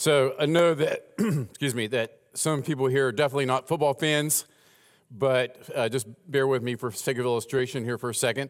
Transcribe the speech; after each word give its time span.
So 0.00 0.34
I 0.40 0.46
know 0.46 0.72
that, 0.72 1.08
excuse 1.18 1.74
me, 1.74 1.86
that 1.88 2.20
some 2.32 2.62
people 2.62 2.86
here 2.86 3.08
are 3.08 3.12
definitely 3.12 3.44
not 3.44 3.68
football 3.68 3.92
fans, 3.92 4.46
but 5.10 5.58
uh, 5.76 5.90
just 5.90 6.06
bear 6.26 6.46
with 6.46 6.62
me 6.62 6.74
for 6.74 6.90
sake 6.90 7.18
of 7.18 7.26
illustration 7.26 7.84
here 7.84 7.98
for 7.98 8.08
a 8.08 8.14
second. 8.14 8.48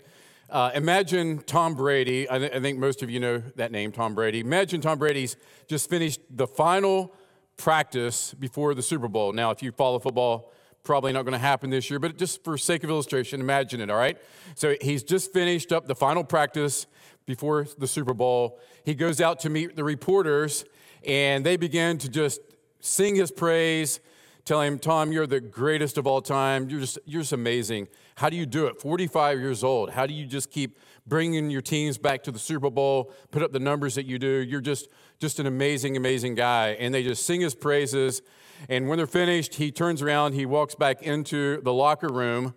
Uh, 0.49 0.71
imagine 0.77 1.41
Tom 1.41 1.75
Brady. 1.75 2.31
I, 2.31 2.39
th- 2.39 2.53
I, 2.53 2.61
think 2.61 2.79
most 2.79 3.03
of 3.03 3.11
you 3.11 3.19
know 3.19 3.43
that 3.57 3.73
name, 3.73 3.91
Tom 3.91 4.15
Brady. 4.15 4.39
Imagine 4.39 4.81
Tom 4.81 5.01
Brady's 5.01 5.37
just 5.67 5.91
finished 5.91 6.21
the 6.31 6.47
final 6.47 7.17
practice 7.57 8.33
before 8.33 8.73
the 8.73 8.83
Super 8.83 9.09
Bowl. 9.09 9.33
Now, 9.33 9.51
if 9.51 9.61
you 9.61 9.73
follow 9.73 9.99
football, 9.99 10.53
probably 10.85 11.13
not 11.13 11.23
going 11.23 11.33
to 11.33 11.39
happen 11.39 11.69
this 11.69 11.91
year, 11.91 11.99
but 11.99 12.17
just 12.17 12.45
for 12.45 12.57
sake 12.57 12.85
of 12.85 12.91
illustration, 12.91 13.41
imagine 13.41 13.81
it, 13.81 13.91
all 13.91 13.97
right? 13.97 14.19
So 14.55 14.77
he's 14.81 15.03
just 15.03 15.33
finished 15.33 15.73
up 15.73 15.89
the 15.89 15.97
final 15.97 16.23
practice 16.23 16.87
before 17.27 17.67
the 17.77 17.89
Super 17.89 18.15
Bowl. 18.15 18.61
He 18.85 18.95
goes 18.95 19.21
out 19.21 19.41
to 19.41 19.51
meet 19.51 19.75
the 19.75 19.83
reporters, 19.83 20.65
and 21.07 21.45
they 21.45 21.57
begin 21.57 21.99
to 21.99 22.09
just 22.09 22.41
sing 22.81 23.15
his 23.17 23.31
praise, 23.31 24.01
tell 24.45 24.61
him, 24.61 24.79
Tom, 24.79 25.13
you're 25.13 25.27
the 25.27 25.41
greatest 25.41 25.99
of 25.99 26.07
all 26.07 26.21
time. 26.21 26.69
You're 26.69 26.81
just, 26.81 26.99
you're 27.05 27.23
just 27.23 27.33
amazing. 27.33 27.89
How 28.17 28.31
do 28.31 28.37
you 28.37 28.47
do 28.47 28.67
it? 28.67 28.81
45 28.81 29.39
years 29.39 29.63
old. 29.65 29.91
How 29.91 30.07
do 30.07 30.15
you 30.15 30.27
just 30.27 30.51
keep 30.51 30.79
bringing 31.07 31.51
your 31.51 31.63
teams 31.63 31.99
back 31.99 32.23
to 32.25 32.31
the 32.31 32.39
Super 32.39 32.71
Bowl, 32.71 33.13
put 33.31 33.43
up 33.43 33.53
the 33.53 33.61
numbers 33.61 33.95
that 33.95 34.07
you 34.07 34.19
do? 34.19 34.29
You're 34.29 34.61
just, 34.61 34.89
just 35.19 35.41
an 35.41 35.47
amazing, 35.47 35.97
amazing 35.97 36.35
guy. 36.35 36.71
And 36.79 36.95
they 36.95 37.03
just 37.03 37.25
sing 37.25 37.41
his 37.41 37.55
praises. 37.55 38.23
And 38.69 38.89
when 38.89 38.99
they're 38.99 39.07
finished, 39.07 39.55
he 39.55 39.71
turns 39.73 40.03
around, 40.03 40.35
he 40.35 40.45
walks 40.47 40.75
back 40.75 41.03
into 41.03 41.61
the 41.63 41.73
locker 41.73 42.09
room, 42.09 42.55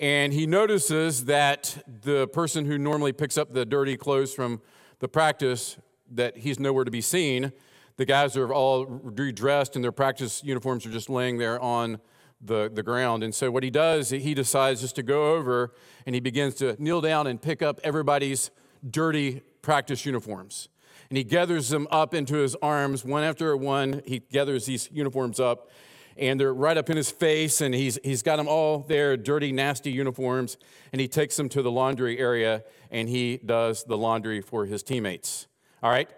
and 0.00 0.32
he 0.32 0.46
notices 0.46 1.26
that 1.26 1.84
the 1.86 2.26
person 2.28 2.64
who 2.64 2.78
normally 2.78 3.12
picks 3.12 3.36
up 3.36 3.52
the 3.52 3.64
dirty 3.64 3.96
clothes 3.96 4.34
from 4.34 4.60
the 5.00 5.08
practice, 5.08 5.76
that 6.10 6.38
he's 6.38 6.58
nowhere 6.58 6.84
to 6.84 6.90
be 6.90 7.00
seen. 7.00 7.52
The 7.96 8.04
guys 8.04 8.36
are 8.36 8.52
all 8.52 8.86
redressed 8.86 9.76
and 9.76 9.84
their 9.84 9.92
practice 9.92 10.42
uniforms 10.42 10.84
are 10.84 10.90
just 10.90 11.08
laying 11.08 11.38
there 11.38 11.60
on 11.60 12.00
the, 12.40 12.70
the 12.72 12.82
ground. 12.82 13.22
And 13.22 13.34
so 13.34 13.50
what 13.50 13.62
he 13.62 13.70
does, 13.70 14.10
he 14.10 14.34
decides 14.34 14.80
just 14.80 14.96
to 14.96 15.02
go 15.02 15.34
over 15.34 15.72
and 16.04 16.14
he 16.14 16.20
begins 16.20 16.54
to 16.56 16.76
kneel 16.82 17.00
down 17.00 17.26
and 17.26 17.40
pick 17.40 17.62
up 17.62 17.80
everybody's 17.84 18.50
dirty 18.88 19.42
practice 19.62 20.04
uniforms. 20.04 20.68
And 21.08 21.16
he 21.16 21.24
gathers 21.24 21.68
them 21.68 21.86
up 21.90 22.14
into 22.14 22.36
his 22.36 22.56
arms, 22.56 23.04
one 23.04 23.22
after 23.22 23.56
one. 23.56 24.02
He 24.04 24.18
gathers 24.18 24.66
these 24.66 24.88
uniforms 24.92 25.38
up 25.38 25.70
and 26.16 26.38
they're 26.38 26.54
right 26.54 26.76
up 26.76 26.90
in 26.90 26.96
his 26.96 27.10
face, 27.10 27.60
and 27.60 27.74
he's, 27.74 27.98
he's 28.04 28.22
got 28.22 28.36
them 28.36 28.46
all 28.46 28.78
there, 28.86 29.16
dirty, 29.16 29.50
nasty 29.50 29.90
uniforms, 29.90 30.56
and 30.92 31.00
he 31.00 31.08
takes 31.08 31.36
them 31.36 31.48
to 31.48 31.60
the 31.60 31.72
laundry 31.72 32.20
area 32.20 32.62
and 32.90 33.08
he 33.08 33.38
does 33.38 33.82
the 33.84 33.98
laundry 33.98 34.40
for 34.40 34.64
his 34.64 34.82
teammates. 34.82 35.48
All 35.82 35.90
right? 35.90 36.08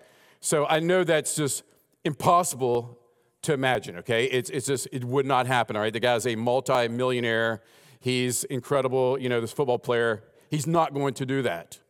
So 0.46 0.64
I 0.64 0.78
know 0.78 1.02
that's 1.02 1.34
just 1.34 1.64
impossible 2.04 3.00
to 3.42 3.52
imagine, 3.52 3.96
okay? 3.96 4.26
It's, 4.26 4.48
it's 4.48 4.68
just, 4.68 4.86
it 4.92 5.04
would 5.04 5.26
not 5.26 5.48
happen, 5.48 5.74
all 5.74 5.82
right? 5.82 5.92
The 5.92 5.98
guy's 5.98 6.24
a 6.24 6.36
multi-millionaire. 6.36 7.62
He's 7.98 8.44
incredible, 8.44 9.18
you 9.18 9.28
know, 9.28 9.40
this 9.40 9.50
football 9.50 9.80
player. 9.80 10.22
He's 10.48 10.68
not 10.68 10.94
going 10.94 11.14
to 11.14 11.26
do 11.26 11.42
that. 11.42 11.80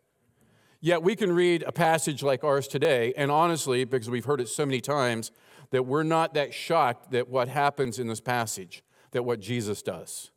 Yet 0.80 1.02
we 1.02 1.14
can 1.16 1.32
read 1.32 1.64
a 1.64 1.72
passage 1.72 2.22
like 2.22 2.44
ours 2.44 2.66
today, 2.66 3.12
and 3.14 3.30
honestly, 3.30 3.84
because 3.84 4.08
we've 4.08 4.24
heard 4.24 4.40
it 4.40 4.48
so 4.48 4.64
many 4.64 4.80
times, 4.80 5.32
that 5.68 5.82
we're 5.82 6.02
not 6.02 6.32
that 6.32 6.54
shocked 6.54 7.10
that 7.10 7.28
what 7.28 7.48
happens 7.48 7.98
in 7.98 8.06
this 8.06 8.22
passage, 8.22 8.82
that 9.10 9.22
what 9.22 9.38
Jesus 9.38 9.82
does. 9.82 10.30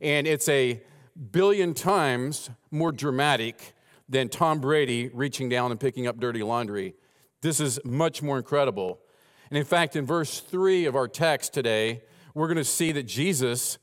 And 0.00 0.26
it's 0.26 0.48
a 0.48 0.82
billion 1.30 1.74
times 1.74 2.48
more 2.70 2.90
dramatic 2.90 3.74
than 4.08 4.30
Tom 4.30 4.60
Brady 4.60 5.10
reaching 5.12 5.50
down 5.50 5.70
and 5.70 5.78
picking 5.78 6.06
up 6.06 6.18
dirty 6.18 6.42
laundry. 6.42 6.94
This 7.42 7.60
is 7.60 7.80
much 7.84 8.22
more 8.22 8.36
incredible. 8.36 9.00
And 9.48 9.58
in 9.58 9.64
fact, 9.64 9.96
in 9.96 10.04
verse 10.04 10.40
3 10.40 10.84
of 10.84 10.94
our 10.94 11.08
text 11.08 11.54
today, 11.54 12.02
we're 12.34 12.46
going 12.46 12.56
to 12.56 12.64
see 12.64 12.92
that 12.92 13.04
Jesus, 13.04 13.78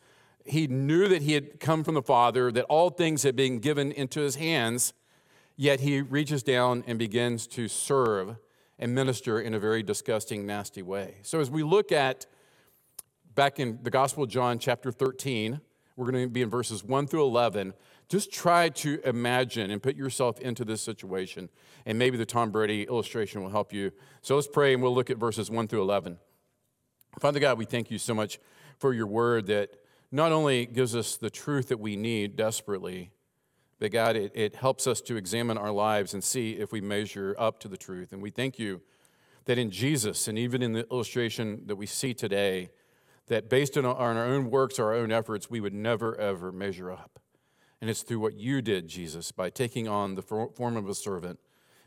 he 0.45 0.67
knew 0.67 1.07
that 1.07 1.23
he 1.23 1.33
had 1.33 1.59
come 1.59 1.83
from 1.83 1.95
the 1.95 2.01
Father, 2.01 2.51
that 2.51 2.65
all 2.65 2.89
things 2.89 3.23
had 3.23 3.35
been 3.35 3.59
given 3.59 3.91
into 3.91 4.21
his 4.21 4.35
hands, 4.35 4.93
yet 5.55 5.79
he 5.79 6.01
reaches 6.01 6.43
down 6.43 6.83
and 6.87 6.99
begins 6.99 7.47
to 7.47 7.67
serve 7.67 8.37
and 8.79 8.93
minister 8.93 9.39
in 9.39 9.55
a 9.55 9.59
very 9.59 9.81
disgusting, 9.81 10.45
nasty 10.45 10.83
way. 10.83 11.15
So 11.23 11.39
as 11.39 11.49
we 11.49 11.63
look 11.63 11.91
at 11.91 12.27
back 13.33 13.59
in 13.59 13.79
the 13.81 13.89
Gospel 13.89 14.23
of 14.23 14.29
John, 14.29 14.59
chapter 14.59 14.91
13, 14.91 15.59
we're 15.95 16.11
going 16.11 16.25
to 16.25 16.29
be 16.29 16.43
in 16.43 16.49
verses 16.49 16.83
1 16.83 17.07
through 17.07 17.23
11. 17.23 17.73
Just 18.09 18.31
try 18.31 18.69
to 18.69 19.01
imagine 19.03 19.69
and 19.69 19.83
put 19.83 19.95
yourself 19.95 20.39
into 20.39 20.63
this 20.63 20.81
situation, 20.81 21.49
and 21.85 21.99
maybe 21.99 22.17
the 22.17 22.25
Tom 22.25 22.51
Brady 22.51 22.83
illustration 22.83 23.43
will 23.43 23.49
help 23.49 23.73
you. 23.73 23.91
So 24.21 24.35
let's 24.35 24.47
pray, 24.47 24.73
and 24.73 24.81
we'll 24.81 24.95
look 24.95 25.09
at 25.09 25.17
verses 25.17 25.51
1 25.51 25.67
through 25.67 25.81
11. 25.81 26.17
Father 27.19 27.39
God, 27.39 27.57
we 27.57 27.65
thank 27.65 27.91
you 27.91 27.97
so 27.97 28.13
much 28.13 28.39
for 28.77 28.93
your 28.93 29.07
word 29.07 29.47
that 29.47 29.71
not 30.11 30.31
only 30.31 30.65
gives 30.65 30.95
us 30.95 31.17
the 31.17 31.29
truth 31.29 31.67
that 31.67 31.79
we 31.79 31.95
need 31.97 32.35
desperately, 32.35 33.11
but 33.79 33.91
God, 33.91 34.15
it, 34.15 34.31
it 34.33 34.55
helps 34.55 34.87
us 34.87 35.01
to 35.01 35.17
examine 35.17 35.57
our 35.57 35.71
lives 35.71 36.13
and 36.13 36.23
see 36.23 36.53
if 36.53 36.71
we 36.71 36.79
measure 36.79 37.35
up 37.37 37.59
to 37.59 37.67
the 37.67 37.77
truth. 37.77 38.13
And 38.13 38.21
we 38.21 38.29
thank 38.29 38.57
you 38.57 38.81
that 39.45 39.57
in 39.57 39.69
Jesus, 39.69 40.27
and 40.27 40.37
even 40.37 40.61
in 40.61 40.73
the 40.73 40.87
illustration 40.89 41.63
that 41.65 41.75
we 41.75 41.85
see 41.85 42.13
today, 42.13 42.69
that 43.27 43.49
based 43.49 43.77
on 43.77 43.85
our 43.85 44.23
own 44.23 44.49
works, 44.49 44.79
our 44.79 44.93
own 44.93 45.11
efforts, 45.11 45.49
we 45.49 45.59
would 45.59 45.73
never, 45.73 46.17
ever 46.17 46.51
measure 46.51 46.91
up. 46.91 47.19
And 47.79 47.89
it's 47.89 48.01
through 48.01 48.19
what 48.19 48.35
you 48.35 48.61
did, 48.61 48.87
Jesus, 48.87 49.31
by 49.31 49.49
taking 49.49 49.87
on 49.87 50.15
the 50.15 50.21
form 50.21 50.77
of 50.77 50.89
a 50.89 50.95
servant, 50.95 51.39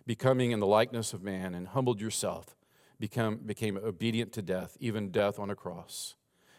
becoming 0.06 0.52
in 0.52 0.60
the 0.60 0.66
likeness 0.66 1.12
of 1.12 1.22
man, 1.22 1.54
and 1.54 1.68
humbled 1.68 2.00
yourself, 2.00 2.56
become, 2.98 3.38
became 3.38 3.76
obedient 3.76 4.32
to 4.34 4.42
death, 4.42 4.76
even 4.80 5.10
death 5.10 5.38
on 5.38 5.50
a 5.50 5.56
cross. 5.56 6.14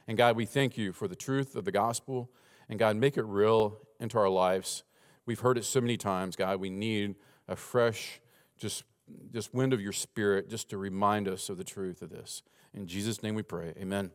And 0.07 0.17
God, 0.17 0.35
we 0.35 0.45
thank 0.45 0.77
you 0.77 0.91
for 0.91 1.07
the 1.07 1.15
truth 1.15 1.55
of 1.55 1.63
the 1.63 1.71
gospel. 1.71 2.29
And 2.67 2.79
God, 2.79 2.95
make 2.95 3.17
it 3.17 3.23
real 3.23 3.79
into 3.99 4.17
our 4.17 4.29
lives. 4.29 4.83
We've 5.25 5.39
heard 5.39 5.57
it 5.57 5.65
so 5.65 5.79
many 5.79 5.97
times, 5.97 6.35
God. 6.35 6.59
We 6.59 6.69
need 6.69 7.15
a 7.47 7.55
fresh, 7.55 8.19
just, 8.57 8.83
just 9.31 9.53
wind 9.53 9.73
of 9.73 9.81
your 9.81 9.91
spirit 9.91 10.49
just 10.49 10.69
to 10.69 10.77
remind 10.77 11.27
us 11.27 11.49
of 11.49 11.57
the 11.57 11.63
truth 11.63 12.01
of 12.01 12.09
this. 12.09 12.43
In 12.73 12.87
Jesus' 12.87 13.21
name 13.21 13.35
we 13.35 13.43
pray. 13.43 13.73
Amen. 13.77 14.11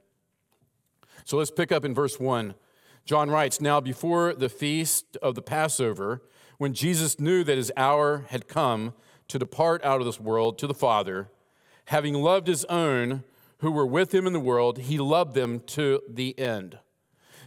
So 1.24 1.36
let's 1.36 1.50
pick 1.50 1.72
up 1.72 1.84
in 1.84 1.94
verse 1.94 2.18
1. 2.18 2.54
John 3.06 3.30
writes 3.30 3.60
Now, 3.60 3.80
before 3.80 4.34
the 4.34 4.48
feast 4.48 5.16
of 5.22 5.36
the 5.36 5.42
Passover, 5.42 6.22
when 6.58 6.74
Jesus 6.74 7.20
knew 7.20 7.44
that 7.44 7.56
his 7.56 7.70
hour 7.76 8.26
had 8.30 8.48
come 8.48 8.94
to 9.28 9.38
depart 9.38 9.84
out 9.84 10.00
of 10.00 10.06
this 10.06 10.18
world 10.18 10.58
to 10.58 10.66
the 10.66 10.74
Father, 10.74 11.30
having 11.86 12.14
loved 12.14 12.48
his 12.48 12.64
own 12.64 13.22
who 13.58 13.70
were 13.70 13.86
with 13.86 14.12
him 14.12 14.26
in 14.26 14.32
the 14.32 14.40
world, 14.40 14.78
he 14.78 14.98
loved 14.98 15.34
them 15.34 15.60
to 15.60 16.02
the 16.08 16.36
end. 16.36 16.80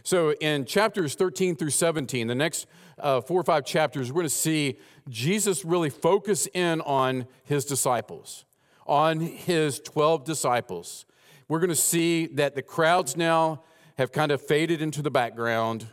So, 0.02 0.32
in 0.40 0.64
chapters 0.64 1.14
13 1.14 1.56
through 1.56 1.70
17, 1.70 2.26
the 2.26 2.34
next 2.34 2.66
uh, 2.98 3.20
four 3.20 3.38
or 3.38 3.44
five 3.44 3.66
chapters, 3.66 4.10
we're 4.10 4.22
going 4.22 4.26
to 4.26 4.30
see 4.30 4.78
Jesus 5.10 5.62
really 5.62 5.90
focus 5.90 6.48
in 6.54 6.80
on 6.80 7.26
his 7.44 7.66
disciples, 7.66 8.46
on 8.86 9.20
his 9.20 9.78
12 9.80 10.24
disciples. 10.24 11.04
We're 11.48 11.60
going 11.60 11.68
to 11.68 11.76
see 11.76 12.28
that 12.28 12.54
the 12.54 12.62
crowds 12.62 13.14
now 13.14 13.62
have 14.00 14.12
kind 14.12 14.32
of 14.32 14.40
faded 14.40 14.80
into 14.80 15.02
the 15.02 15.10
background. 15.10 15.86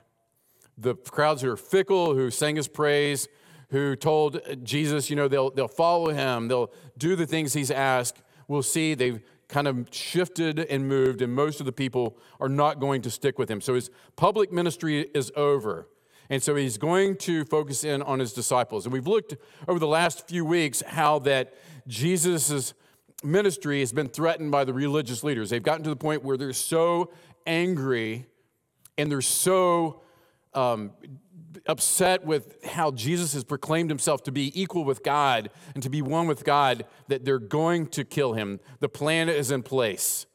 The 0.77 0.95
crowds 0.95 1.41
who 1.41 1.51
are 1.51 1.57
fickle, 1.57 2.15
who 2.15 2.31
sang 2.31 2.55
his 2.55 2.69
praise, 2.69 3.27
who 3.69 3.97
told 3.97 4.39
Jesus, 4.63 5.09
you 5.09 5.17
know, 5.17 5.27
they'll, 5.27 5.51
they'll 5.51 5.67
follow 5.67 6.13
him, 6.13 6.47
they'll 6.47 6.71
do 6.97 7.17
the 7.17 7.27
things 7.27 7.51
he's 7.51 7.69
asked, 7.69 8.21
we'll 8.47 8.63
see 8.63 8.93
they've 8.93 9.21
kind 9.49 9.67
of 9.67 9.89
shifted 9.91 10.57
and 10.57 10.87
moved, 10.87 11.21
and 11.21 11.35
most 11.35 11.59
of 11.59 11.65
the 11.65 11.73
people 11.73 12.17
are 12.39 12.47
not 12.47 12.79
going 12.79 13.01
to 13.01 13.11
stick 13.11 13.37
with 13.37 13.51
him. 13.51 13.59
So 13.59 13.73
his 13.73 13.89
public 14.15 14.53
ministry 14.53 15.09
is 15.13 15.29
over. 15.35 15.89
And 16.29 16.41
so 16.41 16.55
he's 16.55 16.77
going 16.77 17.17
to 17.17 17.43
focus 17.43 17.83
in 17.83 18.01
on 18.01 18.19
his 18.19 18.31
disciples. 18.31 18.85
And 18.85 18.93
we've 18.93 19.07
looked 19.07 19.35
over 19.67 19.79
the 19.79 19.87
last 19.87 20.29
few 20.29 20.45
weeks 20.45 20.81
how 20.81 21.19
that 21.19 21.55
Jesus' 21.87 22.73
ministry 23.23 23.79
has 23.79 23.91
been 23.91 24.07
threatened 24.07 24.51
by 24.51 24.63
the 24.63 24.73
religious 24.73 25.23
leaders. 25.23 25.49
They've 25.49 25.63
gotten 25.63 25.83
to 25.83 25.89
the 25.89 25.95
point 25.95 26.23
where 26.23 26.37
they're 26.37 26.53
so 26.53 27.11
angry 27.47 28.27
and 28.97 29.11
they're 29.11 29.21
so 29.21 30.01
um, 30.53 30.91
upset 31.65 32.25
with 32.25 32.63
how 32.65 32.91
Jesus 32.91 33.33
has 33.33 33.43
proclaimed 33.43 33.89
himself 33.89 34.23
to 34.23 34.31
be 34.31 34.59
equal 34.59 34.83
with 34.83 35.03
God 35.03 35.49
and 35.73 35.83
to 35.83 35.89
be 35.89 36.01
one 36.01 36.27
with 36.27 36.43
God 36.43 36.85
that 37.07 37.25
they're 37.25 37.39
going 37.39 37.87
to 37.87 38.03
kill 38.03 38.33
him. 38.33 38.59
The 38.79 38.89
plan 38.89 39.29
is 39.29 39.51
in 39.51 39.63
place. 39.63 40.25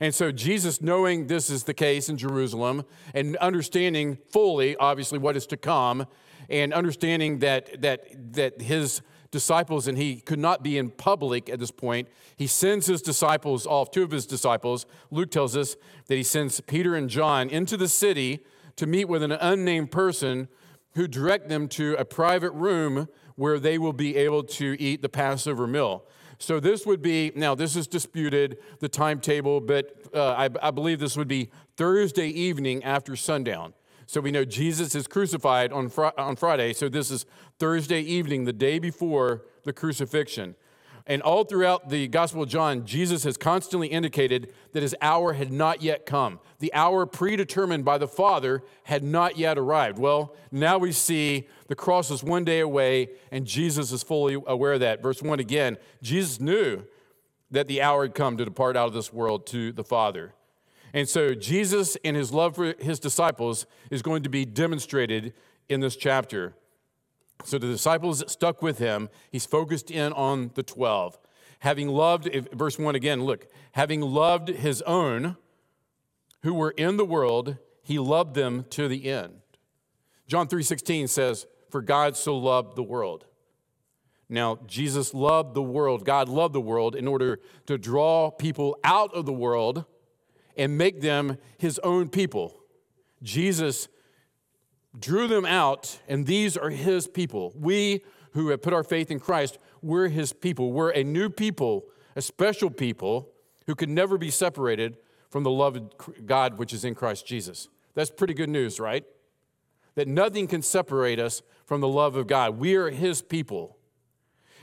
And 0.00 0.14
so, 0.14 0.30
Jesus, 0.30 0.80
knowing 0.80 1.26
this 1.26 1.50
is 1.50 1.64
the 1.64 1.74
case 1.74 2.08
in 2.08 2.16
Jerusalem 2.16 2.84
and 3.12 3.36
understanding 3.36 4.18
fully, 4.30 4.76
obviously, 4.76 5.18
what 5.18 5.36
is 5.36 5.46
to 5.48 5.56
come, 5.56 6.06
and 6.48 6.72
understanding 6.72 7.40
that, 7.40 7.82
that, 7.82 8.32
that 8.34 8.60
his 8.60 9.02
disciples 9.30 9.86
and 9.86 9.96
he 9.96 10.16
could 10.16 10.38
not 10.38 10.62
be 10.62 10.76
in 10.76 10.90
public 10.90 11.48
at 11.48 11.58
this 11.58 11.70
point, 11.70 12.08
he 12.36 12.46
sends 12.46 12.86
his 12.86 13.02
disciples 13.02 13.66
off, 13.66 13.90
two 13.90 14.02
of 14.02 14.10
his 14.10 14.26
disciples. 14.26 14.86
Luke 15.10 15.30
tells 15.30 15.56
us 15.56 15.76
that 16.06 16.16
he 16.16 16.22
sends 16.22 16.60
Peter 16.60 16.94
and 16.94 17.08
John 17.08 17.48
into 17.48 17.76
the 17.76 17.88
city 17.88 18.40
to 18.76 18.86
meet 18.86 19.08
with 19.08 19.22
an 19.22 19.32
unnamed 19.32 19.90
person 19.90 20.48
who 20.94 21.06
direct 21.06 21.48
them 21.48 21.68
to 21.68 21.94
a 21.98 22.04
private 22.04 22.52
room 22.52 23.08
where 23.36 23.58
they 23.58 23.78
will 23.78 23.92
be 23.92 24.16
able 24.16 24.42
to 24.42 24.76
eat 24.80 25.02
the 25.02 25.08
Passover 25.08 25.66
meal. 25.66 26.04
So 26.38 26.58
this 26.58 26.86
would 26.86 27.02
be, 27.02 27.32
now 27.34 27.54
this 27.54 27.76
is 27.76 27.86
disputed, 27.86 28.58
the 28.80 28.88
timetable, 28.88 29.60
but 29.60 29.94
uh, 30.14 30.32
I, 30.32 30.48
I 30.62 30.70
believe 30.70 30.98
this 30.98 31.16
would 31.16 31.28
be 31.28 31.50
Thursday 31.76 32.28
evening 32.28 32.82
after 32.82 33.14
sundown. 33.14 33.74
So 34.10 34.20
we 34.20 34.32
know 34.32 34.44
Jesus 34.44 34.96
is 34.96 35.06
crucified 35.06 35.72
on, 35.72 35.88
fr- 35.88 36.06
on 36.18 36.34
Friday. 36.34 36.72
So 36.72 36.88
this 36.88 37.12
is 37.12 37.26
Thursday 37.60 38.00
evening, 38.00 38.44
the 38.44 38.52
day 38.52 38.80
before 38.80 39.42
the 39.62 39.72
crucifixion. 39.72 40.56
And 41.06 41.22
all 41.22 41.44
throughout 41.44 41.90
the 41.90 42.08
Gospel 42.08 42.42
of 42.42 42.48
John, 42.48 42.84
Jesus 42.84 43.22
has 43.22 43.36
constantly 43.36 43.86
indicated 43.86 44.52
that 44.72 44.82
his 44.82 44.96
hour 45.00 45.34
had 45.34 45.52
not 45.52 45.80
yet 45.80 46.06
come. 46.06 46.40
The 46.58 46.74
hour 46.74 47.06
predetermined 47.06 47.84
by 47.84 47.98
the 47.98 48.08
Father 48.08 48.64
had 48.82 49.04
not 49.04 49.38
yet 49.38 49.56
arrived. 49.56 50.00
Well, 50.00 50.34
now 50.50 50.76
we 50.76 50.90
see 50.90 51.46
the 51.68 51.76
cross 51.76 52.10
is 52.10 52.24
one 52.24 52.44
day 52.44 52.58
away, 52.58 53.10
and 53.30 53.46
Jesus 53.46 53.92
is 53.92 54.02
fully 54.02 54.36
aware 54.44 54.72
of 54.72 54.80
that. 54.80 55.04
Verse 55.04 55.22
1 55.22 55.38
again 55.38 55.76
Jesus 56.02 56.40
knew 56.40 56.82
that 57.52 57.68
the 57.68 57.80
hour 57.80 58.02
had 58.02 58.16
come 58.16 58.36
to 58.38 58.44
depart 58.44 58.76
out 58.76 58.88
of 58.88 58.92
this 58.92 59.12
world 59.12 59.46
to 59.46 59.70
the 59.70 59.84
Father. 59.84 60.34
And 60.92 61.08
so 61.08 61.34
Jesus 61.34 61.96
and 62.04 62.16
his 62.16 62.32
love 62.32 62.56
for 62.56 62.74
his 62.78 62.98
disciples 62.98 63.66
is 63.90 64.02
going 64.02 64.22
to 64.22 64.28
be 64.28 64.44
demonstrated 64.44 65.32
in 65.68 65.80
this 65.80 65.96
chapter. 65.96 66.54
So 67.44 67.58
the 67.58 67.68
disciples 67.68 68.22
stuck 68.30 68.60
with 68.60 68.78
him. 68.78 69.08
He's 69.30 69.46
focused 69.46 69.90
in 69.90 70.12
on 70.12 70.50
the 70.54 70.62
12. 70.62 71.18
Having 71.60 71.88
loved, 71.88 72.28
verse 72.52 72.78
1 72.78 72.94
again, 72.94 73.22
look, 73.24 73.46
having 73.72 74.00
loved 74.00 74.48
his 74.48 74.82
own 74.82 75.36
who 76.42 76.54
were 76.54 76.72
in 76.72 76.96
the 76.96 77.04
world, 77.04 77.56
he 77.82 77.98
loved 77.98 78.34
them 78.34 78.64
to 78.70 78.88
the 78.88 79.10
end. 79.10 79.40
John 80.26 80.48
3:16 80.48 81.08
says, 81.08 81.46
"For 81.70 81.82
God 81.82 82.16
so 82.16 82.36
loved 82.36 82.76
the 82.76 82.82
world." 82.82 83.26
Now, 84.28 84.60
Jesus 84.66 85.12
loved 85.12 85.54
the 85.54 85.62
world. 85.62 86.04
God 86.04 86.28
loved 86.28 86.54
the 86.54 86.60
world 86.60 86.94
in 86.94 87.08
order 87.08 87.40
to 87.66 87.76
draw 87.76 88.30
people 88.30 88.78
out 88.84 89.12
of 89.12 89.26
the 89.26 89.32
world 89.32 89.84
and 90.56 90.76
make 90.76 91.00
them 91.00 91.38
his 91.58 91.78
own 91.80 92.08
people. 92.08 92.60
Jesus 93.22 93.88
drew 94.98 95.28
them 95.28 95.44
out, 95.44 96.00
and 96.08 96.26
these 96.26 96.56
are 96.56 96.70
his 96.70 97.06
people. 97.06 97.52
We 97.54 98.02
who 98.32 98.48
have 98.48 98.62
put 98.62 98.72
our 98.72 98.84
faith 98.84 99.10
in 99.10 99.20
Christ, 99.20 99.58
we're 99.82 100.08
his 100.08 100.32
people. 100.32 100.72
We're 100.72 100.90
a 100.90 101.04
new 101.04 101.30
people, 101.30 101.84
a 102.16 102.22
special 102.22 102.70
people 102.70 103.30
who 103.66 103.74
can 103.74 103.94
never 103.94 104.18
be 104.18 104.30
separated 104.30 104.96
from 105.30 105.44
the 105.44 105.50
love 105.50 105.76
of 105.76 106.26
God 106.26 106.58
which 106.58 106.72
is 106.72 106.84
in 106.84 106.94
Christ 106.94 107.26
Jesus. 107.26 107.68
That's 107.94 108.10
pretty 108.10 108.34
good 108.34 108.48
news, 108.48 108.80
right? 108.80 109.04
That 109.94 110.08
nothing 110.08 110.46
can 110.46 110.62
separate 110.62 111.18
us 111.18 111.42
from 111.66 111.80
the 111.80 111.88
love 111.88 112.16
of 112.16 112.26
God. 112.26 112.58
We 112.58 112.74
are 112.76 112.90
his 112.90 113.22
people. 113.22 113.76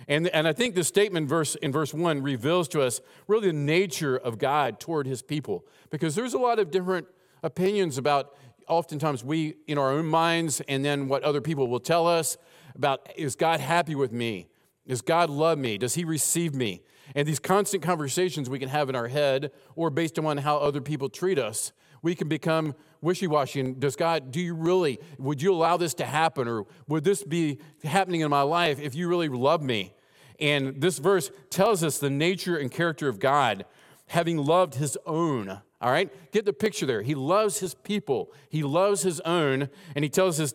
And, 0.08 0.28
and 0.30 0.48
I 0.48 0.54
think 0.54 0.76
the 0.76 0.84
statement 0.84 1.28
verse, 1.28 1.56
in 1.56 1.72
verse 1.72 1.94
1 1.94 2.22
reveals 2.22 2.68
to 2.70 2.82
us 2.82 3.02
really 3.28 3.48
the 3.48 3.54
nature 3.54 4.16
of 4.16 4.38
God 4.38 4.80
toward 4.80 5.06
his 5.06 5.22
people. 5.22 5.66
Because 5.90 6.16
there's 6.16 6.34
a 6.34 6.40
lot 6.40 6.60
of 6.60 6.72
different 6.72 7.08
opinions 7.44 7.98
about 7.98 8.34
oftentimes 8.68 9.24
we, 9.24 9.56
in 9.68 9.78
our 9.78 9.92
own 9.92 10.06
minds, 10.06 10.62
and 10.68 10.84
then 10.84 11.08
what 11.08 11.24
other 11.24 11.42
people 11.42 11.68
will 11.68 11.80
tell 11.80 12.08
us 12.08 12.38
about 12.76 13.10
is 13.16 13.36
God 13.36 13.60
happy 13.60 13.96
with 13.96 14.12
me? 14.12 14.48
Does 14.88 15.02
God 15.02 15.30
love 15.30 15.58
me? 15.58 15.78
Does 15.78 15.96
he 15.96 16.06
receive 16.06 16.54
me? 16.54 16.84
And 17.16 17.28
these 17.28 17.40
constant 17.40 17.84
conversations 17.84 18.50
we 18.50 18.60
can 18.60 18.70
have 18.70 18.90
in 18.90 18.96
our 18.96 19.08
head 19.08 19.52
or 19.76 19.90
based 19.90 20.20
on 20.20 20.38
how 20.38 20.58
other 20.58 20.82
people 20.82 21.10
treat 21.10 21.40
us, 21.40 21.72
we 22.02 22.16
can 22.16 22.28
become 22.28 22.76
wishy 23.02 23.28
washy. 23.28 23.60
And 23.60 23.80
does 23.80 23.96
God, 23.96 24.32
do 24.32 24.40
you 24.40 24.54
really, 24.54 25.00
would 25.18 25.42
you 25.42 25.54
allow 25.54 25.78
this 25.78 25.94
to 25.96 26.06
happen? 26.06 26.48
Or 26.48 26.66
would 26.88 27.04
this 27.04 27.24
be 27.24 27.60
happening 27.84 28.22
in 28.22 28.30
my 28.30 28.42
life 28.42 28.80
if 28.80 28.96
you 28.96 29.08
really 29.08 29.30
love 29.30 29.62
me? 29.62 29.94
And 30.40 30.82
this 30.82 31.00
verse 31.00 31.32
tells 31.50 31.84
us 31.84 31.98
the 31.98 32.10
nature 32.10 32.58
and 32.58 32.72
character 32.72 33.08
of 33.08 33.20
God, 33.20 33.66
having 34.08 34.38
loved 34.38 34.76
his 34.76 34.98
own. 35.06 35.62
All 35.80 35.92
right? 35.92 36.12
Get 36.32 36.46
the 36.46 36.54
picture 36.54 36.86
there. 36.86 37.04
He 37.04 37.14
loves 37.14 37.60
his 37.60 37.76
people. 37.76 38.32
He 38.50 38.64
loves 38.64 39.04
his 39.04 39.20
own. 39.22 39.70
And 39.96 40.04
he 40.04 40.10
tells 40.10 40.40
us, 40.40 40.54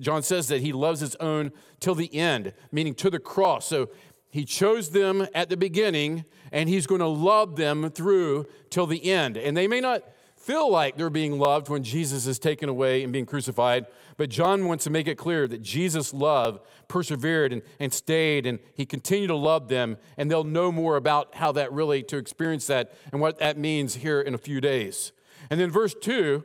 John 0.00 0.22
says 0.22 0.48
that 0.48 0.62
he 0.62 0.72
loves 0.72 1.00
his 1.00 1.14
own 1.16 1.52
till 1.78 1.94
the 1.94 2.14
end, 2.14 2.54
meaning 2.72 2.94
to 2.94 3.10
the 3.10 3.18
cross. 3.18 3.66
So 3.66 3.90
he 4.30 4.44
chose 4.44 4.90
them 4.90 5.26
at 5.34 5.50
the 5.50 5.56
beginning, 5.56 6.24
and 6.52 6.68
he's 6.68 6.86
going 6.86 7.00
to 7.00 7.06
love 7.06 7.56
them 7.56 7.90
through 7.90 8.46
till 8.70 8.86
the 8.86 9.10
end. 9.10 9.36
And 9.36 9.56
they 9.56 9.68
may 9.68 9.80
not 9.80 10.02
feel 10.46 10.70
like 10.70 10.96
they're 10.96 11.10
being 11.10 11.40
loved 11.40 11.68
when 11.68 11.82
Jesus 11.82 12.28
is 12.28 12.38
taken 12.38 12.68
away 12.68 13.02
and 13.02 13.12
being 13.12 13.26
crucified, 13.26 13.84
but 14.16 14.30
John 14.30 14.66
wants 14.66 14.84
to 14.84 14.90
make 14.90 15.08
it 15.08 15.16
clear 15.18 15.48
that 15.48 15.60
Jesus' 15.60 16.14
love 16.14 16.60
persevered 16.86 17.52
and, 17.52 17.62
and 17.80 17.92
stayed, 17.92 18.46
and 18.46 18.60
he 18.72 18.86
continued 18.86 19.26
to 19.26 19.34
love 19.34 19.66
them, 19.66 19.96
and 20.16 20.30
they'll 20.30 20.44
know 20.44 20.70
more 20.70 20.94
about 20.94 21.34
how 21.34 21.50
that 21.50 21.72
really, 21.72 22.00
to 22.04 22.16
experience 22.16 22.68
that 22.68 22.92
and 23.10 23.20
what 23.20 23.40
that 23.40 23.58
means 23.58 23.96
here 23.96 24.20
in 24.20 24.34
a 24.34 24.38
few 24.38 24.60
days. 24.60 25.10
And 25.50 25.58
then 25.58 25.68
verse 25.68 25.96
2, 26.00 26.44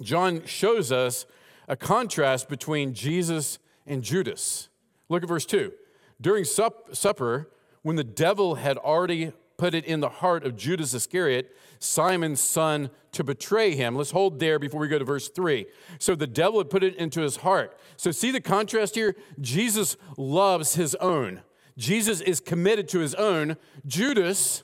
John 0.00 0.46
shows 0.46 0.92
us 0.92 1.26
a 1.66 1.74
contrast 1.74 2.48
between 2.48 2.94
Jesus 2.94 3.58
and 3.88 4.04
Judas. 4.04 4.68
Look 5.08 5.24
at 5.24 5.28
verse 5.28 5.46
2. 5.46 5.72
During 6.20 6.44
sup- 6.44 6.94
supper, 6.94 7.50
when 7.82 7.96
the 7.96 8.04
devil 8.04 8.54
had 8.54 8.78
already 8.78 9.32
put 9.60 9.74
it 9.74 9.84
in 9.84 10.00
the 10.00 10.08
heart 10.08 10.46
of 10.46 10.56
Judas 10.56 10.94
Iscariot, 10.94 11.54
Simon's 11.78 12.40
son, 12.40 12.88
to 13.12 13.22
betray 13.22 13.74
him. 13.74 13.94
Let's 13.94 14.10
hold 14.10 14.40
there 14.40 14.58
before 14.58 14.80
we 14.80 14.88
go 14.88 14.98
to 14.98 15.04
verse 15.04 15.28
3. 15.28 15.66
So 15.98 16.14
the 16.14 16.26
devil 16.26 16.60
had 16.60 16.70
put 16.70 16.82
it 16.82 16.96
into 16.96 17.20
his 17.20 17.36
heart. 17.36 17.78
So 17.98 18.10
see 18.10 18.30
the 18.30 18.40
contrast 18.40 18.94
here? 18.94 19.14
Jesus 19.38 19.98
loves 20.16 20.76
his 20.76 20.94
own. 20.94 21.42
Jesus 21.76 22.22
is 22.22 22.40
committed 22.40 22.88
to 22.88 23.00
his 23.00 23.14
own. 23.16 23.58
Judas 23.86 24.62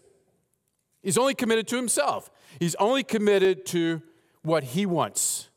is 1.03 1.19
only 1.19 1.35
committed 1.35 1.69
to 1.69 1.77
himself. 1.77 2.31
He's 2.59 2.75
only 2.77 3.05
committed 3.05 3.67
to 3.67 4.01
what 4.41 4.65
he 4.65 4.87
wants. 4.87 5.51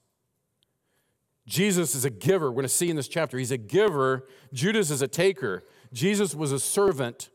Jesus 1.48 1.96
is 1.96 2.04
a 2.04 2.10
giver. 2.10 2.50
We're 2.50 2.56
going 2.56 2.64
to 2.64 2.70
see 2.70 2.90
in 2.90 2.98
this 2.98 3.08
chapter. 3.08 3.38
He's 3.38 3.52
a 3.52 3.58
giver. 3.58 4.28
Judas 4.52 4.92
is 4.92 5.02
a 5.02 5.08
taker. 5.08 5.64
Jesus 5.94 6.36
was 6.36 6.52
a 6.52 6.60
servant. 6.60 7.30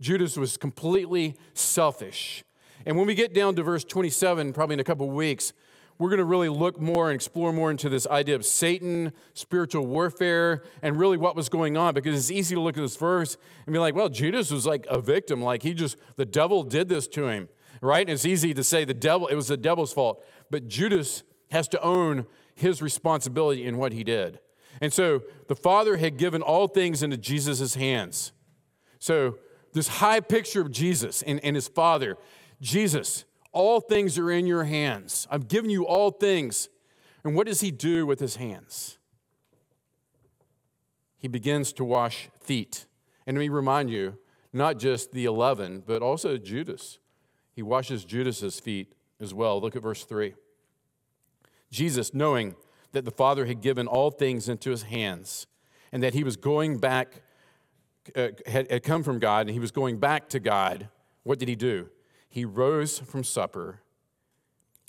Judas 0.00 0.36
was 0.36 0.56
completely 0.56 1.36
selfish. 1.54 2.44
And 2.84 2.96
when 2.96 3.06
we 3.06 3.14
get 3.14 3.34
down 3.34 3.56
to 3.56 3.62
verse 3.62 3.84
27, 3.84 4.52
probably 4.52 4.74
in 4.74 4.80
a 4.80 4.84
couple 4.84 5.08
weeks, 5.10 5.52
we're 5.98 6.10
going 6.10 6.18
to 6.18 6.24
really 6.24 6.50
look 6.50 6.78
more 6.78 7.10
and 7.10 7.14
explore 7.14 7.52
more 7.52 7.70
into 7.70 7.88
this 7.88 8.06
idea 8.06 8.34
of 8.34 8.44
Satan, 8.44 9.12
spiritual 9.32 9.86
warfare, 9.86 10.62
and 10.82 10.98
really 10.98 11.16
what 11.16 11.34
was 11.34 11.48
going 11.48 11.76
on 11.76 11.94
because 11.94 12.14
it's 12.14 12.30
easy 12.30 12.54
to 12.54 12.60
look 12.60 12.76
at 12.76 12.82
this 12.82 12.96
verse 12.96 13.38
and 13.64 13.72
be 13.72 13.78
like, 13.78 13.94
well, 13.94 14.08
Judas 14.08 14.50
was 14.50 14.66
like 14.66 14.86
a 14.90 15.00
victim. 15.00 15.40
Like 15.40 15.62
he 15.62 15.72
just, 15.72 15.96
the 16.16 16.26
devil 16.26 16.62
did 16.62 16.88
this 16.88 17.08
to 17.08 17.28
him, 17.28 17.48
right? 17.80 18.02
And 18.02 18.10
it's 18.10 18.26
easy 18.26 18.52
to 18.52 18.62
say 18.62 18.84
the 18.84 18.94
devil, 18.94 19.26
it 19.28 19.34
was 19.34 19.48
the 19.48 19.56
devil's 19.56 19.92
fault. 19.92 20.22
But 20.50 20.68
Judas 20.68 21.22
has 21.50 21.66
to 21.68 21.82
own 21.82 22.26
his 22.54 22.82
responsibility 22.82 23.64
in 23.64 23.78
what 23.78 23.92
he 23.92 24.04
did. 24.04 24.40
And 24.80 24.92
so 24.92 25.22
the 25.48 25.56
Father 25.56 25.96
had 25.96 26.18
given 26.18 26.42
all 26.42 26.68
things 26.68 27.02
into 27.02 27.16
Jesus' 27.16 27.74
hands. 27.74 28.32
So 28.98 29.38
this 29.76 29.88
high 29.88 30.20
picture 30.20 30.62
of 30.62 30.70
Jesus 30.70 31.20
and, 31.20 31.38
and 31.44 31.54
his 31.54 31.68
Father. 31.68 32.16
Jesus, 32.62 33.26
all 33.52 33.78
things 33.78 34.18
are 34.18 34.30
in 34.30 34.46
your 34.46 34.64
hands. 34.64 35.28
I've 35.30 35.48
given 35.48 35.68
you 35.68 35.86
all 35.86 36.10
things. 36.10 36.70
And 37.22 37.36
what 37.36 37.46
does 37.46 37.60
he 37.60 37.70
do 37.70 38.06
with 38.06 38.18
his 38.18 38.36
hands? 38.36 38.96
He 41.18 41.28
begins 41.28 41.74
to 41.74 41.84
wash 41.84 42.30
feet. 42.40 42.86
And 43.26 43.36
let 43.36 43.40
me 43.40 43.50
remind 43.50 43.90
you, 43.90 44.16
not 44.50 44.78
just 44.78 45.12
the 45.12 45.26
11, 45.26 45.82
but 45.86 46.00
also 46.00 46.38
Judas. 46.38 46.98
He 47.52 47.62
washes 47.62 48.06
Judas's 48.06 48.58
feet 48.58 48.94
as 49.20 49.34
well. 49.34 49.60
Look 49.60 49.76
at 49.76 49.82
verse 49.82 50.04
3. 50.04 50.34
Jesus, 51.70 52.14
knowing 52.14 52.56
that 52.92 53.04
the 53.04 53.10
Father 53.10 53.44
had 53.44 53.60
given 53.60 53.86
all 53.86 54.10
things 54.10 54.48
into 54.48 54.70
his 54.70 54.84
hands 54.84 55.46
and 55.92 56.02
that 56.02 56.14
he 56.14 56.24
was 56.24 56.38
going 56.38 56.78
back 56.78 57.22
uh, 58.14 58.28
had, 58.46 58.70
had 58.70 58.82
come 58.82 59.02
from 59.02 59.18
God 59.18 59.46
and 59.46 59.50
he 59.50 59.60
was 59.60 59.70
going 59.70 59.98
back 59.98 60.28
to 60.30 60.40
God, 60.40 60.88
what 61.22 61.38
did 61.38 61.48
he 61.48 61.56
do? 61.56 61.88
He 62.28 62.44
rose 62.44 62.98
from 62.98 63.24
supper. 63.24 63.80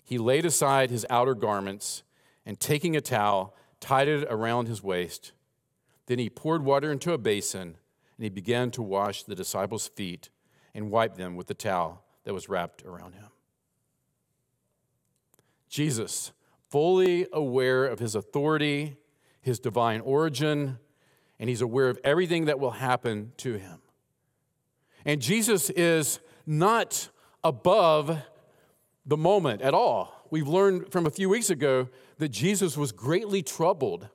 He 0.04 0.18
laid 0.18 0.46
aside 0.46 0.90
his 0.90 1.06
outer 1.10 1.34
garments 1.34 2.04
and 2.46 2.60
taking 2.60 2.96
a 2.96 3.02
towel, 3.02 3.56
tied 3.80 4.08
it 4.08 4.28
around 4.30 4.68
his 4.68 4.84
waist. 4.84 5.32
Then 6.06 6.20
he 6.20 6.30
poured 6.30 6.64
water 6.64 6.92
into 6.92 7.14
a 7.14 7.18
basin 7.18 7.78
and 8.18 8.24
he 8.24 8.30
began 8.30 8.72
to 8.72 8.82
wash 8.82 9.24
the 9.24 9.36
disciples' 9.36 9.88
feet 9.88 10.30
and 10.74 10.92
wipe 10.92 11.16
them 11.16 11.36
with 11.36 11.48
the 11.48 11.54
towel 11.54 12.04
that 12.24 12.34
was 12.34 12.50
wrapped 12.50 12.84
around 12.84 13.14
him. 13.14 13.30
Jesus, 15.70 16.32
fully 16.70 17.28
aware 17.34 17.86
of 17.86 18.00
his 18.00 18.16
authority, 18.16 18.98
his 19.42 19.60
divine 19.60 20.02
origin, 20.02 20.80
and 21.40 21.50
he's 21.50 21.62
aware 21.62 21.90
of 21.90 22.00
everything 22.04 22.46
that 22.46 22.60
will 22.60 22.72
happen 22.72 23.32
to 23.38 23.54
him. 23.54 23.80
And 25.06 25.22
Jesus 25.22 25.70
is 25.70 26.20
not 26.46 27.10
above 27.44 28.22
the 29.06 29.18
moment 29.18 29.62
at 29.62 29.74
all. 29.74 30.28
We've 30.32 30.48
learned 30.48 30.92
from 30.92 31.06
a 31.06 31.10
few 31.10 31.30
weeks 31.30 31.50
ago 31.50 31.90
that 32.18 32.30
Jesus 32.30 32.76
was 32.76 32.92
greatly 32.92 33.42
troubled 33.42 34.10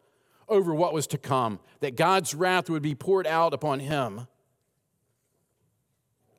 over 0.49 0.75
what 0.75 0.93
was 0.93 1.07
to 1.07 1.19
come, 1.19 1.61
that 1.81 1.97
God's 1.97 2.35
wrath 2.35 2.69
would 2.69 2.83
be 2.83 2.95
poured 2.95 3.27
out 3.27 3.55
upon 3.55 3.81
him. 3.81 4.27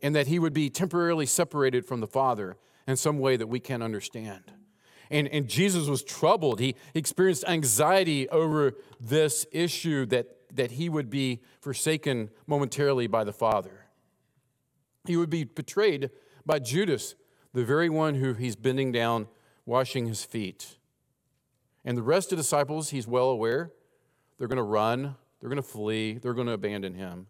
and 0.04 0.14
that 0.14 0.28
he 0.28 0.38
would 0.38 0.54
be 0.54 0.70
temporarily 0.70 1.26
separated 1.26 1.86
from 1.86 2.02
the 2.02 2.08
Father 2.08 2.58
in 2.86 2.98
some 2.98 3.20
way 3.20 3.38
that 3.38 3.48
we 3.48 3.60
can't 3.60 3.82
understand. 3.82 4.44
And, 5.10 5.28
and 5.30 5.48
Jesus 5.48 5.88
was 5.88 6.04
troubled. 6.04 6.60
He 6.60 6.76
experienced 6.94 7.46
anxiety 7.48 8.28
over 8.30 8.74
this 9.00 9.46
issue 9.54 10.06
that, 10.08 10.28
that 10.54 10.72
he 10.72 10.90
would 10.90 11.10
be 11.10 11.42
forsaken 11.60 12.30
momentarily 12.48 13.08
by 13.08 13.24
the 13.24 13.34
Father. 13.34 13.86
He 15.06 15.18
would 15.18 15.30
be 15.30 15.44
betrayed 15.44 16.10
by 16.46 16.60
Judas, 16.60 17.16
the 17.54 17.66
very 17.66 17.90
one 17.90 18.16
who 18.16 18.34
he's 18.34 18.56
bending 18.56 18.92
down, 18.92 19.28
washing 19.66 20.06
his 20.06 20.24
feet. 20.24 20.78
And 21.86 21.98
the 21.98 22.04
rest 22.04 22.32
of 22.32 22.38
the 22.38 22.44
disciples, 22.44 22.92
he's 22.92 23.08
well 23.08 23.30
aware, 23.30 23.74
they're 24.38 24.48
going 24.48 24.58
to 24.58 24.64
run, 24.64 25.16
they're 25.40 25.50
going 25.50 25.62
to 25.62 25.68
flee, 25.68 26.18
they're 26.18 26.34
going 26.34 26.48
to 26.48 26.54
abandon 26.54 26.96
him. 26.96 27.28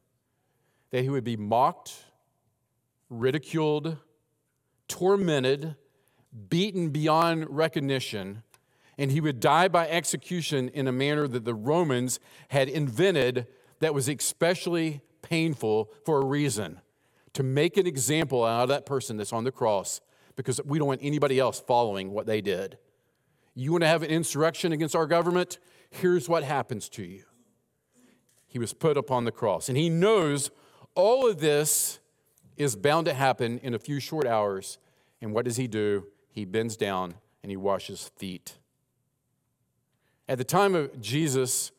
That 0.91 1.03
he 1.03 1.09
would 1.09 1.23
be 1.23 1.37
mocked, 1.37 1.95
ridiculed, 3.09 3.97
tormented, 4.87 5.75
beaten 6.49 6.89
beyond 6.89 7.49
recognition, 7.49 8.43
and 8.97 9.11
he 9.11 9.21
would 9.21 9.39
die 9.39 9.67
by 9.67 9.87
execution 9.87 10.69
in 10.69 10.87
a 10.87 10.91
manner 10.91 11.27
that 11.27 11.45
the 11.45 11.53
Romans 11.53 12.19
had 12.49 12.69
invented 12.69 13.47
that 13.79 13.93
was 13.93 14.07
especially 14.07 15.01
painful 15.21 15.91
for 16.05 16.21
a 16.21 16.25
reason 16.25 16.79
to 17.33 17.43
make 17.43 17.77
an 17.77 17.87
example 17.87 18.43
out 18.43 18.63
of 18.63 18.69
that 18.69 18.85
person 18.85 19.17
that's 19.17 19.33
on 19.33 19.43
the 19.43 19.51
cross 19.51 20.01
because 20.35 20.61
we 20.65 20.77
don't 20.77 20.87
want 20.87 21.01
anybody 21.03 21.39
else 21.39 21.59
following 21.59 22.11
what 22.11 22.25
they 22.25 22.41
did. 22.41 22.77
You 23.55 23.71
want 23.71 23.83
to 23.83 23.87
have 23.87 24.03
an 24.03 24.09
insurrection 24.09 24.71
against 24.71 24.95
our 24.95 25.05
government? 25.05 25.59
Here's 25.89 26.27
what 26.27 26.43
happens 26.43 26.89
to 26.89 27.03
you. 27.03 27.23
He 28.47 28.59
was 28.59 28.73
put 28.73 28.97
upon 28.97 29.25
the 29.25 29.31
cross, 29.31 29.67
and 29.67 29.77
he 29.77 29.89
knows 29.89 30.51
all 30.95 31.27
of 31.27 31.39
this 31.39 31.99
is 32.55 32.75
bound 32.75 33.05
to 33.05 33.13
happen 33.13 33.59
in 33.59 33.73
a 33.73 33.79
few 33.79 33.99
short 33.99 34.27
hours. 34.27 34.77
And 35.21 35.33
what 35.33 35.45
does 35.45 35.57
he 35.57 35.67
do? 35.67 36.07
He 36.29 36.45
bends 36.45 36.77
down 36.77 37.15
and 37.41 37.49
he 37.49 37.57
washes 37.57 38.11
feet. 38.15 38.57
At 40.27 40.37
the 40.37 40.43
time 40.45 40.73
of 40.73 41.01
Jesus, 41.01 41.71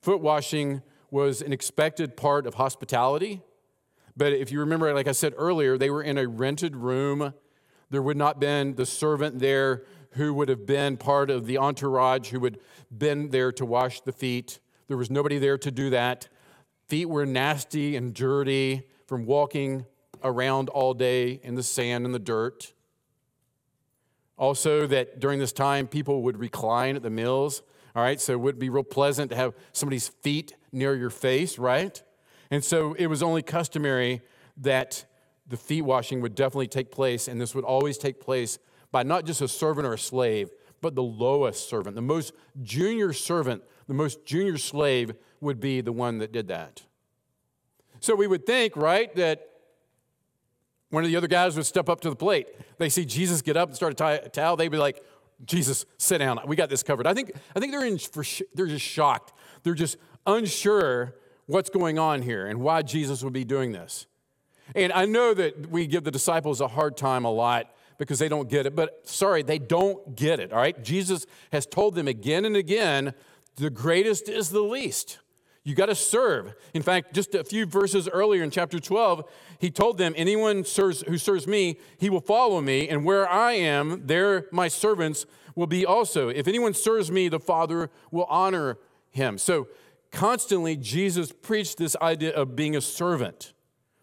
foot 0.00 0.20
washing 0.20 0.82
was 1.10 1.42
an 1.42 1.52
expected 1.52 2.16
part 2.16 2.46
of 2.46 2.54
hospitality. 2.54 3.42
But 4.16 4.32
if 4.32 4.52
you 4.52 4.60
remember, 4.60 4.94
like 4.94 5.08
I 5.08 5.12
said 5.12 5.34
earlier, 5.36 5.76
they 5.76 5.90
were 5.90 6.02
in 6.02 6.16
a 6.16 6.28
rented 6.28 6.76
room. 6.76 7.34
There 7.90 8.02
would 8.02 8.16
not 8.16 8.36
have 8.36 8.40
been 8.40 8.74
the 8.76 8.86
servant 8.86 9.40
there 9.40 9.84
who 10.12 10.32
would 10.34 10.48
have 10.48 10.64
been 10.64 10.96
part 10.96 11.30
of 11.30 11.46
the 11.46 11.58
entourage 11.58 12.30
who 12.30 12.40
would 12.40 12.60
been 12.96 13.30
there 13.30 13.50
to 13.52 13.64
wash 13.64 14.00
the 14.02 14.12
feet. 14.12 14.60
There 14.86 14.96
was 14.96 15.10
nobody 15.10 15.38
there 15.38 15.58
to 15.58 15.70
do 15.70 15.90
that. 15.90 16.28
Feet 16.88 17.06
were 17.06 17.26
nasty 17.26 17.96
and 17.96 18.14
dirty 18.14 18.82
from 19.06 19.24
walking 19.24 19.86
around 20.22 20.68
all 20.68 20.94
day 20.94 21.40
in 21.42 21.54
the 21.54 21.62
sand 21.62 22.04
and 22.04 22.14
the 22.14 22.18
dirt. 22.18 22.74
Also, 24.36 24.86
that 24.86 25.20
during 25.20 25.38
this 25.38 25.52
time, 25.52 25.86
people 25.86 26.22
would 26.22 26.38
recline 26.38 26.96
at 26.96 27.02
the 27.02 27.10
meals. 27.10 27.62
All 27.94 28.02
right, 28.02 28.20
so 28.20 28.32
it 28.32 28.40
would 28.40 28.58
be 28.58 28.70
real 28.70 28.82
pleasant 28.82 29.30
to 29.30 29.36
have 29.36 29.54
somebody's 29.72 30.08
feet 30.08 30.54
near 30.72 30.94
your 30.94 31.10
face, 31.10 31.58
right? 31.58 32.02
And 32.50 32.64
so 32.64 32.94
it 32.94 33.06
was 33.06 33.22
only 33.22 33.42
customary 33.42 34.22
that 34.58 35.04
the 35.46 35.56
feet 35.56 35.82
washing 35.82 36.20
would 36.22 36.34
definitely 36.34 36.68
take 36.68 36.90
place, 36.90 37.28
and 37.28 37.40
this 37.40 37.54
would 37.54 37.64
always 37.64 37.98
take 37.98 38.20
place 38.20 38.58
by 38.90 39.02
not 39.02 39.24
just 39.24 39.40
a 39.40 39.48
servant 39.48 39.86
or 39.86 39.94
a 39.94 39.98
slave, 39.98 40.50
but 40.80 40.94
the 40.94 41.02
lowest 41.02 41.68
servant. 41.68 41.94
The 41.94 42.02
most 42.02 42.32
junior 42.62 43.12
servant, 43.12 43.62
the 43.86 43.94
most 43.94 44.24
junior 44.24 44.58
slave 44.58 45.14
would 45.40 45.60
be 45.60 45.80
the 45.80 45.92
one 45.92 46.18
that 46.18 46.32
did 46.32 46.48
that. 46.48 46.82
So 48.00 48.14
we 48.14 48.26
would 48.26 48.46
think, 48.46 48.76
right, 48.76 49.14
that 49.16 49.48
one 50.90 51.04
of 51.04 51.10
the 51.10 51.16
other 51.16 51.28
guys 51.28 51.56
would 51.56 51.66
step 51.66 51.88
up 51.88 52.00
to 52.02 52.10
the 52.10 52.16
plate. 52.16 52.48
They 52.78 52.88
see 52.88 53.04
Jesus 53.04 53.40
get 53.40 53.56
up 53.56 53.68
and 53.68 53.76
start 53.76 53.98
a, 53.98 54.28
towel. 54.28 54.56
They'd 54.56 54.68
be 54.68 54.76
like, 54.76 55.02
Jesus, 55.44 55.84
sit 55.98 56.18
down. 56.18 56.40
We 56.46 56.56
got 56.56 56.68
this 56.68 56.82
covered. 56.82 57.06
I 57.06 57.14
think, 57.14 57.32
I 57.54 57.60
think 57.60 57.72
they're, 57.72 57.84
in 57.84 57.98
for 57.98 58.24
sh- 58.24 58.42
they're 58.54 58.66
just 58.66 58.84
shocked. 58.84 59.32
They're 59.62 59.74
just 59.74 59.96
unsure 60.26 61.16
what's 61.46 61.70
going 61.70 61.98
on 61.98 62.22
here 62.22 62.46
and 62.46 62.60
why 62.60 62.82
Jesus 62.82 63.22
would 63.22 63.32
be 63.32 63.44
doing 63.44 63.72
this. 63.72 64.06
And 64.74 64.92
I 64.92 65.04
know 65.04 65.34
that 65.34 65.70
we 65.70 65.86
give 65.86 66.04
the 66.04 66.10
disciples 66.10 66.60
a 66.60 66.68
hard 66.68 66.96
time 66.96 67.24
a 67.24 67.30
lot 67.30 67.74
because 67.98 68.18
they 68.18 68.28
don't 68.28 68.48
get 68.48 68.66
it, 68.66 68.74
but 68.74 69.06
sorry, 69.08 69.42
they 69.42 69.58
don't 69.58 70.16
get 70.16 70.40
it, 70.40 70.52
all 70.52 70.58
right? 70.58 70.82
Jesus 70.82 71.26
has 71.52 71.66
told 71.66 71.94
them 71.94 72.08
again 72.08 72.44
and 72.44 72.56
again 72.56 73.14
the 73.56 73.70
greatest 73.70 74.28
is 74.28 74.50
the 74.50 74.62
least. 74.62 75.18
You 75.64 75.76
got 75.76 75.86
to 75.86 75.94
serve. 75.94 76.54
In 76.74 76.82
fact, 76.82 77.14
just 77.14 77.34
a 77.34 77.44
few 77.44 77.66
verses 77.66 78.08
earlier 78.08 78.42
in 78.42 78.50
chapter 78.50 78.80
12, 78.80 79.24
he 79.60 79.70
told 79.70 79.96
them, 79.96 80.12
Anyone 80.16 80.64
serves, 80.64 81.02
who 81.02 81.18
serves 81.18 81.46
me, 81.46 81.78
he 81.98 82.10
will 82.10 82.20
follow 82.20 82.60
me, 82.60 82.88
and 82.88 83.04
where 83.04 83.28
I 83.28 83.52
am, 83.52 84.06
there 84.06 84.46
my 84.50 84.66
servants 84.66 85.24
will 85.54 85.68
be 85.68 85.86
also. 85.86 86.28
If 86.28 86.48
anyone 86.48 86.74
serves 86.74 87.12
me, 87.12 87.28
the 87.28 87.38
Father 87.38 87.90
will 88.10 88.24
honor 88.24 88.78
him. 89.10 89.38
So 89.38 89.68
constantly, 90.10 90.76
Jesus 90.76 91.30
preached 91.30 91.78
this 91.78 91.94
idea 92.02 92.34
of 92.34 92.56
being 92.56 92.74
a 92.74 92.80
servant, 92.80 93.52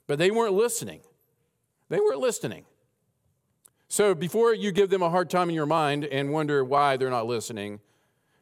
but 0.08 0.18
they 0.18 0.32
weren't 0.32 0.54
listening. 0.54 1.02
They 1.90 2.00
weren't 2.00 2.20
listening. 2.20 2.66
So 3.90 4.14
before 4.14 4.54
you 4.54 4.72
give 4.72 4.92
them 4.92 5.02
a 5.02 5.10
hard 5.10 5.30
time 5.30 5.50
in 5.50 5.56
your 5.56 5.66
mind 5.66 6.06
and 6.06 6.32
wonder 6.32 6.64
why 6.64 6.96
they're 6.96 7.10
not 7.10 7.26
listening, 7.26 7.80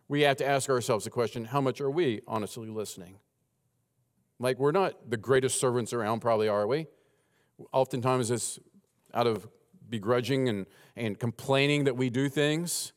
we 0.08 0.22
have 0.22 0.38
to 0.38 0.48
ask 0.48 0.70
ourselves 0.70 1.04
the 1.04 1.10
question 1.10 1.46
how 1.46 1.62
much 1.62 1.82
are 1.82 1.90
we 1.90 2.22
honestly 2.28 2.70
listening? 2.70 3.18
Like, 4.40 4.60
we're 4.60 4.72
not 4.72 5.10
the 5.10 5.18
greatest 5.18 5.60
servants 5.60 5.94
around, 5.94 6.20
probably, 6.20 6.48
are 6.48 6.68
we? 6.68 6.88
Oftentimes 7.72 8.30
it's 8.30 8.60
out 9.14 9.26
of 9.26 9.48
begrudging 9.90 10.48
and, 10.48 10.66
and 10.96 11.18
complaining 11.20 11.86
that 11.86 11.98
we 11.98 12.10
do 12.10 12.30
things. 12.30 12.94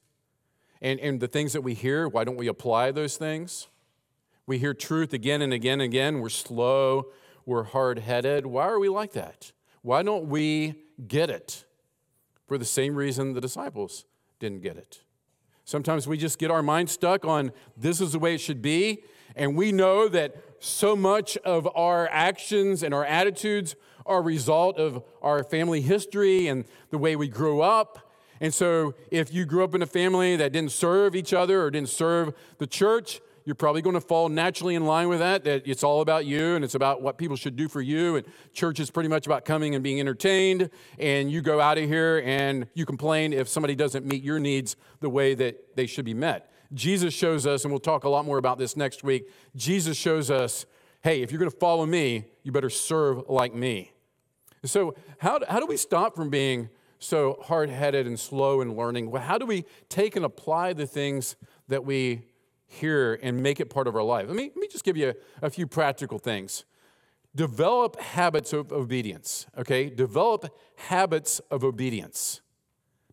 And, 0.82 1.00
and 1.00 1.20
the 1.20 1.28
things 1.28 1.52
that 1.52 1.62
we 1.62 1.74
hear, 1.74 2.08
why 2.08 2.24
don't 2.24 2.36
we 2.36 2.46
apply 2.46 2.90
those 2.90 3.16
things? 3.16 3.68
We 4.46 4.58
hear 4.58 4.74
truth 4.74 5.12
again 5.12 5.42
and 5.42 5.52
again 5.52 5.74
and 5.74 5.82
again. 5.82 6.20
We're 6.20 6.28
slow, 6.28 7.06
we're 7.46 7.64
hard 7.64 8.00
headed. 8.00 8.46
Why 8.46 8.66
are 8.66 8.78
we 8.78 8.88
like 8.88 9.12
that? 9.12 9.52
Why 9.82 10.02
don't 10.02 10.26
we 10.26 10.74
get 11.06 11.30
it? 11.30 11.64
For 12.46 12.58
the 12.58 12.64
same 12.64 12.96
reason 12.96 13.32
the 13.32 13.40
disciples 13.40 14.04
didn't 14.40 14.62
get 14.62 14.76
it. 14.76 15.00
Sometimes 15.70 16.08
we 16.08 16.18
just 16.18 16.40
get 16.40 16.50
our 16.50 16.64
mind 16.64 16.90
stuck 16.90 17.24
on 17.24 17.52
this 17.76 18.00
is 18.00 18.10
the 18.10 18.18
way 18.18 18.34
it 18.34 18.40
should 18.40 18.60
be. 18.60 19.04
And 19.36 19.56
we 19.56 19.70
know 19.70 20.08
that 20.08 20.34
so 20.58 20.96
much 20.96 21.36
of 21.44 21.68
our 21.76 22.08
actions 22.10 22.82
and 22.82 22.92
our 22.92 23.04
attitudes 23.04 23.76
are 24.04 24.18
a 24.18 24.20
result 24.20 24.78
of 24.78 25.04
our 25.22 25.44
family 25.44 25.80
history 25.80 26.48
and 26.48 26.64
the 26.90 26.98
way 26.98 27.14
we 27.14 27.28
grew 27.28 27.60
up. 27.60 28.10
And 28.40 28.52
so, 28.52 28.96
if 29.12 29.32
you 29.32 29.44
grew 29.44 29.62
up 29.62 29.72
in 29.76 29.80
a 29.80 29.86
family 29.86 30.34
that 30.34 30.50
didn't 30.50 30.72
serve 30.72 31.14
each 31.14 31.32
other 31.32 31.62
or 31.62 31.70
didn't 31.70 31.90
serve 31.90 32.34
the 32.58 32.66
church, 32.66 33.20
you're 33.44 33.54
probably 33.54 33.82
going 33.82 33.94
to 33.94 34.00
fall 34.00 34.28
naturally 34.28 34.74
in 34.74 34.84
line 34.84 35.08
with 35.08 35.18
that, 35.18 35.44
that 35.44 35.66
it's 35.66 35.82
all 35.82 36.00
about 36.00 36.26
you 36.26 36.54
and 36.54 36.64
it's 36.64 36.74
about 36.74 37.02
what 37.02 37.18
people 37.18 37.36
should 37.36 37.56
do 37.56 37.68
for 37.68 37.80
you. 37.80 38.16
And 38.16 38.26
church 38.52 38.80
is 38.80 38.90
pretty 38.90 39.08
much 39.08 39.26
about 39.26 39.44
coming 39.44 39.74
and 39.74 39.82
being 39.82 40.00
entertained. 40.00 40.70
And 40.98 41.30
you 41.30 41.40
go 41.40 41.60
out 41.60 41.78
of 41.78 41.88
here 41.88 42.22
and 42.24 42.66
you 42.74 42.86
complain 42.86 43.32
if 43.32 43.48
somebody 43.48 43.74
doesn't 43.74 44.06
meet 44.06 44.22
your 44.22 44.38
needs 44.38 44.76
the 45.00 45.10
way 45.10 45.34
that 45.34 45.76
they 45.76 45.86
should 45.86 46.04
be 46.04 46.14
met. 46.14 46.52
Jesus 46.72 47.12
shows 47.12 47.46
us, 47.46 47.64
and 47.64 47.72
we'll 47.72 47.80
talk 47.80 48.04
a 48.04 48.08
lot 48.08 48.24
more 48.24 48.38
about 48.38 48.58
this 48.58 48.76
next 48.76 49.02
week. 49.02 49.28
Jesus 49.56 49.96
shows 49.96 50.30
us, 50.30 50.66
hey, 51.02 51.20
if 51.22 51.32
you're 51.32 51.40
going 51.40 51.50
to 51.50 51.56
follow 51.56 51.84
me, 51.84 52.26
you 52.44 52.52
better 52.52 52.70
serve 52.70 53.28
like 53.28 53.54
me. 53.54 53.90
So, 54.64 54.94
how, 55.18 55.40
how 55.48 55.58
do 55.58 55.66
we 55.66 55.76
stop 55.76 56.14
from 56.14 56.30
being 56.30 56.68
so 56.98 57.42
hard 57.42 57.70
headed 57.70 58.06
and 58.06 58.20
slow 58.20 58.60
in 58.60 58.76
learning? 58.76 59.10
Well, 59.10 59.22
how 59.22 59.38
do 59.38 59.46
we 59.46 59.64
take 59.88 60.16
and 60.16 60.24
apply 60.24 60.74
the 60.74 60.86
things 60.86 61.34
that 61.68 61.84
we 61.84 62.22
hear 62.70 63.18
and 63.22 63.42
make 63.42 63.58
it 63.58 63.68
part 63.68 63.88
of 63.88 63.96
our 63.96 64.02
life. 64.02 64.26
Let 64.28 64.36
me, 64.36 64.44
let 64.44 64.56
me 64.56 64.68
just 64.68 64.84
give 64.84 64.96
you 64.96 65.12
a, 65.42 65.46
a 65.46 65.50
few 65.50 65.66
practical 65.66 66.18
things. 66.18 66.64
Develop 67.34 68.00
habits 68.00 68.52
of 68.52 68.72
obedience, 68.72 69.46
okay? 69.58 69.90
Develop 69.90 70.56
habits 70.76 71.40
of 71.50 71.64
obedience. 71.64 72.40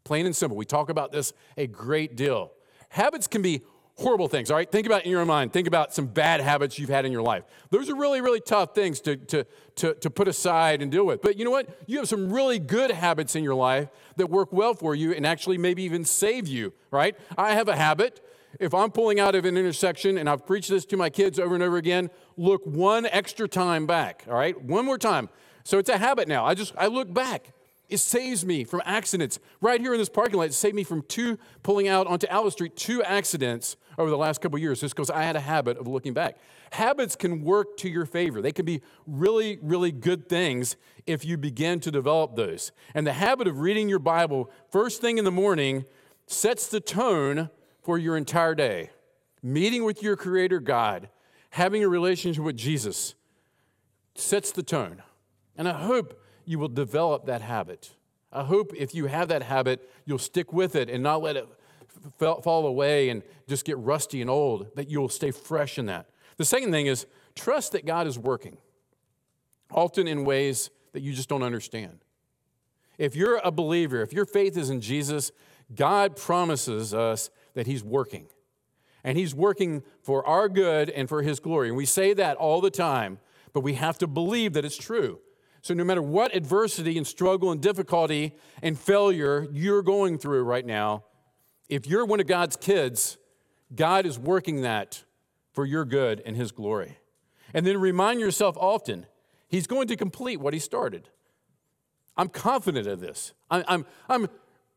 Plain 0.03 0.27
and 0.27 0.35
simple. 0.35 0.55
We 0.55 0.65
talk 0.65 0.89
about 0.89 1.11
this 1.11 1.33
a 1.57 1.65
great 1.67 2.15
deal. 2.15 2.51
Habits 2.89 3.27
can 3.27 3.41
be 3.41 3.61
horrible 3.95 4.27
things, 4.27 4.51
all 4.51 4.57
right? 4.57 4.71
Think 4.71 4.85
about 4.85 5.05
in 5.05 5.11
your 5.11 5.25
mind. 5.25 5.51
Think 5.51 5.67
about 5.67 5.91
some 5.91 6.05
bad 6.05 6.39
habits 6.39 6.77
you've 6.77 6.89
had 6.89 7.05
in 7.05 7.11
your 7.11 7.23
life. 7.23 7.43
Those 7.71 7.89
are 7.89 7.95
really, 7.95 8.21
really 8.21 8.39
tough 8.39 8.75
things 8.75 9.01
to, 9.01 9.17
to, 9.17 9.45
to, 9.77 9.95
to 9.95 10.09
put 10.11 10.27
aside 10.27 10.83
and 10.83 10.91
deal 10.91 11.05
with. 11.05 11.23
But 11.23 11.37
you 11.37 11.45
know 11.45 11.51
what? 11.51 11.67
You 11.87 11.97
have 11.97 12.07
some 12.07 12.31
really 12.31 12.59
good 12.59 12.91
habits 12.91 13.35
in 13.35 13.43
your 13.43 13.55
life 13.55 13.89
that 14.17 14.29
work 14.29 14.53
well 14.53 14.75
for 14.75 14.93
you 14.93 15.13
and 15.13 15.25
actually 15.25 15.57
maybe 15.57 15.81
even 15.81 16.05
save 16.05 16.47
you, 16.47 16.73
right? 16.91 17.17
I 17.39 17.53
have 17.53 17.67
a 17.67 17.75
habit 17.75 18.21
if 18.59 18.73
I'm 18.73 18.91
pulling 18.91 19.19
out 19.19 19.35
of 19.35 19.45
an 19.45 19.57
intersection, 19.57 20.17
and 20.17 20.29
I've 20.29 20.45
preached 20.45 20.69
this 20.69 20.85
to 20.85 20.97
my 20.97 21.09
kids 21.09 21.39
over 21.39 21.53
and 21.53 21.63
over 21.63 21.77
again, 21.77 22.09
look 22.35 22.65
one 22.65 23.05
extra 23.05 23.47
time 23.47 23.85
back, 23.85 24.25
all 24.27 24.35
right? 24.35 24.59
One 24.61 24.85
more 24.85 24.97
time. 24.97 25.29
So 25.63 25.77
it's 25.77 25.89
a 25.89 25.97
habit 25.97 26.27
now. 26.27 26.45
I 26.45 26.53
just, 26.53 26.73
I 26.77 26.87
look 26.87 27.13
back. 27.13 27.53
It 27.89 27.99
saves 27.99 28.45
me 28.45 28.65
from 28.65 28.81
accidents. 28.85 29.39
Right 29.61 29.79
here 29.79 29.93
in 29.93 29.99
this 29.99 30.09
parking 30.09 30.37
lot, 30.37 30.47
it 30.47 30.53
saved 30.53 30.75
me 30.75 30.83
from 30.83 31.03
two 31.03 31.37
pulling 31.63 31.87
out 31.87 32.05
onto 32.07 32.27
Alice 32.27 32.53
Street, 32.53 32.75
two 32.75 33.01
accidents 33.03 33.77
over 33.97 34.09
the 34.09 34.17
last 34.17 34.41
couple 34.41 34.59
years, 34.59 34.81
just 34.81 34.93
because 34.93 35.09
I 35.09 35.23
had 35.23 35.35
a 35.35 35.39
habit 35.39 35.77
of 35.77 35.87
looking 35.87 36.13
back. 36.13 36.37
Habits 36.71 37.15
can 37.15 37.43
work 37.43 37.77
to 37.77 37.89
your 37.89 38.05
favor. 38.05 38.41
They 38.41 38.51
can 38.51 38.65
be 38.65 38.81
really, 39.05 39.57
really 39.61 39.91
good 39.91 40.27
things 40.27 40.75
if 41.05 41.23
you 41.23 41.37
begin 41.37 41.79
to 41.81 41.91
develop 41.91 42.35
those. 42.35 42.73
And 42.93 43.07
the 43.07 43.13
habit 43.13 43.47
of 43.47 43.59
reading 43.59 43.87
your 43.87 43.99
Bible 43.99 44.51
first 44.69 44.99
thing 44.99 45.17
in 45.17 45.23
the 45.23 45.31
morning 45.31 45.85
sets 46.27 46.67
the 46.67 46.81
tone 46.81 47.49
for 47.87 47.97
your 47.97 48.17
entire 48.17 48.53
day. 48.53 48.89
Meeting 49.41 49.85
with 49.85 50.03
your 50.03 50.17
Creator 50.17 50.59
God, 50.59 51.07
having 51.51 51.85
a 51.85 51.87
relationship 51.87 52.43
with 52.43 52.57
Jesus 52.57 53.15
sets 54.13 54.51
the 54.51 54.61
tone. 54.61 55.01
And 55.55 55.69
I 55.69 55.71
hope 55.71 56.21
you 56.43 56.59
will 56.59 56.67
develop 56.67 57.27
that 57.27 57.41
habit. 57.41 57.91
I 58.29 58.43
hope 58.43 58.73
if 58.75 58.93
you 58.93 59.05
have 59.05 59.29
that 59.29 59.41
habit, 59.41 59.89
you'll 60.03 60.17
stick 60.17 60.51
with 60.51 60.75
it 60.75 60.89
and 60.89 61.01
not 61.01 61.21
let 61.21 61.37
it 61.37 61.47
f- 62.21 62.43
fall 62.43 62.67
away 62.67 63.07
and 63.07 63.23
just 63.47 63.63
get 63.63 63.77
rusty 63.77 64.19
and 64.19 64.29
old, 64.29 64.67
that 64.75 64.91
you'll 64.91 65.07
stay 65.07 65.31
fresh 65.31 65.79
in 65.79 65.85
that. 65.85 66.09
The 66.35 66.43
second 66.43 66.73
thing 66.73 66.87
is 66.87 67.05
trust 67.35 67.71
that 67.71 67.85
God 67.85 68.05
is 68.05 68.19
working, 68.19 68.57
often 69.71 70.09
in 70.09 70.25
ways 70.25 70.71
that 70.91 71.03
you 71.03 71.13
just 71.13 71.29
don't 71.29 71.41
understand. 71.41 71.99
If 72.97 73.15
you're 73.15 73.39
a 73.45 73.51
believer, 73.51 74.01
if 74.01 74.11
your 74.11 74.25
faith 74.25 74.57
is 74.57 74.69
in 74.69 74.81
Jesus, 74.81 75.31
God 75.73 76.17
promises 76.17 76.93
us 76.93 77.29
that 77.57 77.65
He's 77.65 77.83
working. 77.83 78.27
And 79.03 79.17
He's 79.17 79.33
working 79.33 79.81
for 80.03 80.25
our 80.27 80.47
good 80.47 80.91
and 80.91 81.09
for 81.09 81.23
His 81.23 81.39
glory. 81.39 81.69
And 81.69 81.75
we 81.75 81.85
say 81.85 82.13
that 82.13 82.37
all 82.37 82.61
the 82.61 82.69
time, 82.69 83.17
but 83.51 83.61
we 83.61 83.73
have 83.73 83.97
to 83.97 84.07
believe 84.07 84.53
that 84.53 84.63
it's 84.63 84.77
true. 84.77 85.19
So, 85.63 85.73
no 85.73 85.83
matter 85.83 86.03
what 86.03 86.35
adversity 86.35 86.97
and 86.97 87.05
struggle 87.05 87.51
and 87.51 87.59
difficulty 87.59 88.35
and 88.61 88.79
failure 88.79 89.47
you're 89.51 89.81
going 89.81 90.19
through 90.19 90.43
right 90.43 90.65
now, 90.65 91.05
if 91.67 91.87
you're 91.87 92.05
one 92.05 92.19
of 92.19 92.27
God's 92.27 92.55
kids, 92.55 93.17
God 93.75 94.05
is 94.05 94.19
working 94.19 94.61
that 94.61 95.03
for 95.51 95.65
your 95.65 95.83
good 95.83 96.21
and 96.23 96.37
His 96.37 96.51
glory. 96.51 96.99
And 97.55 97.65
then 97.65 97.79
remind 97.79 98.19
yourself 98.19 98.55
often, 98.59 99.07
He's 99.47 99.65
going 99.65 99.87
to 99.87 99.95
complete 99.95 100.39
what 100.39 100.53
He 100.53 100.59
started. 100.59 101.09
I'm 102.15 102.29
confident 102.29 102.85
of 102.85 102.99
this. 102.99 103.33
I'm, 103.49 103.63
I'm, 103.67 103.85
I'm 104.07 104.27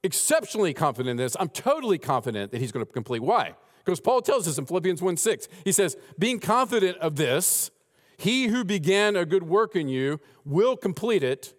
exceptionally 0.02 0.75
confident 0.75 1.11
in 1.11 1.16
this. 1.16 1.37
I'm 1.38 1.49
totally 1.49 1.99
confident 1.99 2.52
that 2.52 2.61
He's 2.61 2.73
going 2.73 2.85
to 2.85 2.92
complete. 2.92 3.23
Why? 3.23 3.54
Because 3.85 4.00
Paul 4.00 4.21
tells 4.21 4.47
us 4.47 4.59
in 4.59 4.66
Philippians 4.66 5.02
1 5.02 5.16
6, 5.16 5.49
he 5.64 5.73
says, 5.73 5.97
being 6.19 6.38
confident 6.38 6.99
of 6.99 7.16
this, 7.16 7.71
he 8.16 8.49
who 8.49 8.64
began 8.64 9.16
a 9.16 9.25
good 9.25 9.42
work 9.42 9.75
in 9.75 9.88
you 9.88 10.21
will 10.45 10.76
complete 10.76 11.23
it 11.23 11.54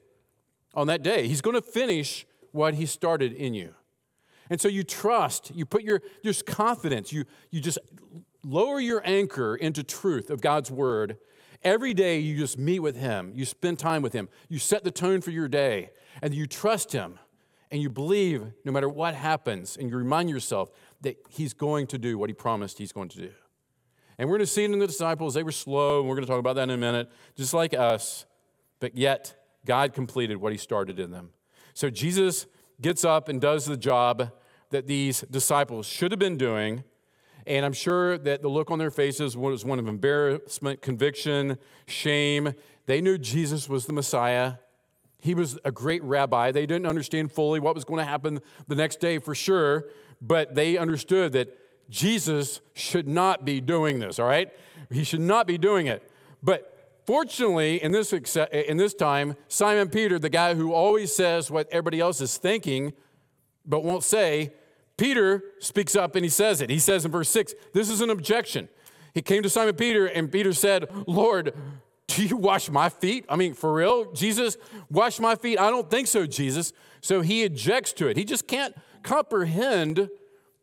on 0.76 0.88
that 0.88 1.02
day. 1.02 1.28
He's 1.28 1.42
going 1.42 1.56
to 1.56 1.62
finish 1.62 2.26
what 2.52 2.76
he 2.76 2.86
started 2.86 3.34
in 3.34 3.54
you. 3.54 3.74
And 4.50 4.62
so 4.62 4.68
you 4.68 4.84
trust, 4.84 5.52
you 5.56 5.66
put 5.66 5.84
your 5.84 6.02
just 6.24 6.46
confidence, 6.46 7.12
you, 7.12 7.26
you 7.50 7.62
just 7.62 7.80
lower 8.44 8.80
your 8.80 9.02
anchor 9.06 9.56
into 9.56 9.84
truth 9.84 10.30
of 10.30 10.42
God's 10.42 10.70
word. 10.70 11.18
Every 11.64 11.94
day 11.94 12.20
you 12.20 12.38
just 12.38 12.58
meet 12.58 12.80
with 12.80 12.96
him, 12.96 13.32
you 13.34 13.46
spend 13.46 13.80
time 13.80 14.02
with 14.02 14.14
him, 14.14 14.30
you 14.50 14.60
set 14.60 14.84
the 14.84 14.92
tone 14.92 15.22
for 15.22 15.32
your 15.32 15.48
day, 15.48 15.92
and 16.22 16.34
you 16.34 16.48
trust 16.48 16.92
him, 16.92 17.18
and 17.72 17.82
you 17.82 17.90
believe 17.90 18.46
no 18.66 18.72
matter 18.72 18.90
what 18.90 19.16
happens, 19.16 19.78
and 19.78 19.90
you 19.90 19.96
remind 19.96 20.30
yourself 20.30 20.72
that 21.02 21.18
he's 21.30 21.54
going 21.54 21.88
to 21.88 21.98
do 21.98 22.18
what 22.18 22.30
he 22.30 22.34
promised 22.34 22.78
he's 22.78 22.92
going 22.92 23.10
to 23.10 23.18
do. 23.18 23.32
And 24.18 24.30
we're 24.30 24.38
going 24.38 24.46
to 24.46 24.52
see 24.52 24.64
it 24.64 24.72
in 24.72 24.78
the 24.78 24.88
disciples. 24.88 25.34
They 25.34 25.44
were 25.44 25.52
slow, 25.52 26.02
and 26.02 26.10
we're 26.10 26.16
going 26.16 26.26
to 26.26 26.32
talk 26.32 26.40
about 26.40 26.56
that 26.58 26.64
in 26.64 26.72
a 26.72 26.78
minute, 26.78 27.10
just 27.36 27.54
like 27.54 27.74
us. 27.74 28.26
But 28.80 28.96
yet, 28.96 29.36
God 29.66 29.94
completed 29.94 30.38
what 30.38 30.52
He 30.52 30.58
started 30.58 31.00
in 31.00 31.12
them. 31.12 31.30
So 31.74 31.90
Jesus 31.90 32.46
gets 32.82 33.06
up 33.06 33.30
and 33.30 33.40
does 33.40 33.66
the 33.66 33.78
job 33.78 34.32
that 34.72 34.88
these 34.88 35.22
disciples 35.22 35.86
should 35.86 36.12
have 36.12 36.20
been 36.20 36.38
doing. 36.38 36.84
And 37.48 37.66
I'm 37.66 37.74
sure 37.74 38.18
that 38.18 38.42
the 38.42 38.50
look 38.50 38.70
on 38.70 38.80
their 38.80 38.92
faces 38.92 39.36
was 39.38 39.66
one 39.66 39.80
of 39.80 39.88
embarrassment, 39.88 40.82
conviction, 40.82 41.58
shame. 41.88 42.54
They 42.86 43.02
knew 43.02 43.18
Jesus 43.18 43.70
was 43.70 43.86
the 43.86 43.94
Messiah. 43.94 44.56
He 45.22 45.34
was 45.34 45.58
a 45.64 45.72
great 45.72 46.04
rabbi. 46.04 46.52
They 46.52 46.66
didn't 46.66 46.88
understand 46.88 47.32
fully 47.32 47.60
what 47.60 47.76
was 47.76 47.86
going 47.86 48.00
to 48.00 48.06
happen 48.06 48.42
the 48.68 48.76
next 48.76 49.00
day 49.00 49.20
for 49.20 49.34
sure, 49.34 49.86
but 50.22 50.56
they 50.56 50.78
understood 50.78 51.32
that 51.34 51.58
Jesus 51.90 52.60
should 52.74 53.08
not 53.08 53.46
be 53.46 53.62
doing 53.62 54.00
this, 54.00 54.20
all 54.20 54.28
right? 54.28 54.52
He 54.90 55.04
should 55.04 55.22
not 55.22 55.46
be 55.48 55.58
doing 55.58 55.88
it. 55.88 56.10
But 56.42 57.00
fortunately, 57.06 57.82
in 57.82 57.92
this, 57.92 58.12
in 58.14 58.78
this 58.78 58.94
time, 58.94 59.36
Simon 59.48 59.90
Peter, 59.90 60.18
the 60.18 60.30
guy 60.30 60.56
who 60.56 60.74
always 60.74 61.16
says 61.16 61.52
what 61.52 61.68
everybody 61.70 62.00
else 62.00 62.20
is 62.20 62.38
thinking, 62.38 62.94
but 63.66 63.84
won't 63.84 64.04
say, 64.04 64.54
Peter 64.98 65.44
speaks 65.60 65.96
up 65.96 66.16
and 66.16 66.26
he 66.26 66.30
says 66.30 66.62
it. 66.62 66.70
He 66.70 66.80
says 66.80 67.06
in 67.06 67.12
verse 67.12 67.30
6, 67.30 67.54
this 67.74 67.90
is 67.90 68.02
an 68.02 68.10
objection. 68.10 68.70
He 69.14 69.22
came 69.22 69.44
to 69.44 69.50
Simon 69.50 69.76
Peter, 69.76 70.06
and 70.06 70.32
Peter 70.32 70.54
said, 70.54 70.88
Lord, 71.06 71.54
do 72.16 72.26
you 72.26 72.38
wash 72.38 72.70
my 72.70 72.90
feet? 72.90 73.26
I 73.30 73.36
mean, 73.36 73.54
for 73.54 73.74
real? 73.74 74.12
Jesus, 74.12 74.58
wash 74.90 75.20
my 75.20 75.36
feet? 75.36 75.60
I 75.60 75.70
don't 75.70 75.90
think 75.90 76.08
so, 76.08 76.26
Jesus. 76.26 76.74
So 77.02 77.22
he 77.22 77.44
objects 77.44 77.94
to 77.94 78.08
it. 78.08 78.18
He 78.18 78.24
just 78.24 78.48
can't 78.48 78.76
comprehend 79.04 80.10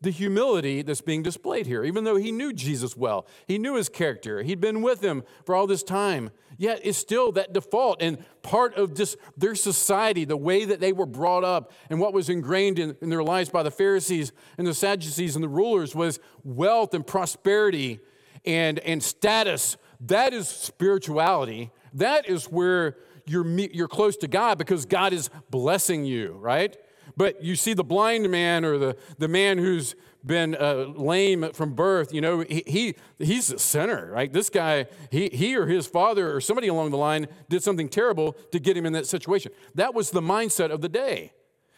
the 0.00 0.10
humility 0.10 0.82
that's 0.82 1.00
being 1.00 1.24
displayed 1.24 1.66
here, 1.66 1.82
even 1.82 2.04
though 2.04 2.16
he 2.16 2.30
knew 2.30 2.52
Jesus 2.52 2.96
well. 2.96 3.26
He 3.46 3.58
knew 3.58 3.74
his 3.74 3.88
character. 3.88 4.42
He'd 4.42 4.60
been 4.60 4.80
with 4.80 5.02
him 5.02 5.24
for 5.44 5.56
all 5.56 5.66
this 5.66 5.82
time. 5.82 6.30
Yet 6.56 6.80
it's 6.84 6.98
still 6.98 7.32
that 7.32 7.52
default 7.52 8.00
and 8.00 8.24
part 8.42 8.76
of 8.76 8.94
just 8.94 9.16
their 9.36 9.56
society, 9.56 10.24
the 10.24 10.36
way 10.36 10.64
that 10.64 10.78
they 10.78 10.92
were 10.92 11.06
brought 11.06 11.42
up 11.42 11.72
and 11.90 11.98
what 11.98 12.12
was 12.12 12.28
ingrained 12.28 12.78
in, 12.78 12.96
in 13.00 13.10
their 13.10 13.24
lives 13.24 13.50
by 13.50 13.64
the 13.64 13.70
Pharisees 13.72 14.32
and 14.56 14.66
the 14.66 14.74
Sadducees 14.74 15.34
and 15.34 15.42
the 15.42 15.48
rulers 15.48 15.94
was 15.96 16.20
wealth 16.44 16.94
and 16.94 17.04
prosperity 17.04 17.98
and, 18.44 18.78
and 18.80 19.02
status. 19.02 19.76
That 20.00 20.32
is 20.32 20.48
spirituality. 20.48 21.70
That 21.94 22.28
is 22.28 22.44
where 22.44 22.96
you're, 23.26 23.46
you're 23.46 23.88
close 23.88 24.16
to 24.18 24.28
God 24.28 24.58
because 24.58 24.86
God 24.86 25.12
is 25.12 25.30
blessing 25.50 26.04
you, 26.04 26.32
right? 26.32 26.76
But 27.16 27.42
you 27.42 27.56
see 27.56 27.74
the 27.74 27.84
blind 27.84 28.30
man 28.30 28.64
or 28.64 28.78
the, 28.78 28.96
the 29.18 29.28
man 29.28 29.58
who's 29.58 29.94
been 30.24 30.54
uh, 30.54 30.86
lame 30.96 31.52
from 31.52 31.74
birth, 31.74 32.12
you 32.12 32.20
know, 32.20 32.40
he, 32.40 32.62
he, 32.66 32.94
he's 33.18 33.50
a 33.50 33.58
sinner, 33.58 34.10
right? 34.12 34.32
This 34.32 34.50
guy, 34.50 34.86
he, 35.10 35.28
he 35.32 35.56
or 35.56 35.66
his 35.66 35.86
father 35.86 36.34
or 36.34 36.40
somebody 36.40 36.68
along 36.68 36.90
the 36.90 36.96
line 36.96 37.26
did 37.48 37.62
something 37.62 37.88
terrible 37.88 38.32
to 38.52 38.58
get 38.58 38.76
him 38.76 38.86
in 38.86 38.92
that 38.92 39.06
situation. 39.06 39.52
That 39.74 39.94
was 39.94 40.10
the 40.10 40.20
mindset 40.20 40.70
of 40.70 40.80
the 40.80 40.88
day. 40.88 41.32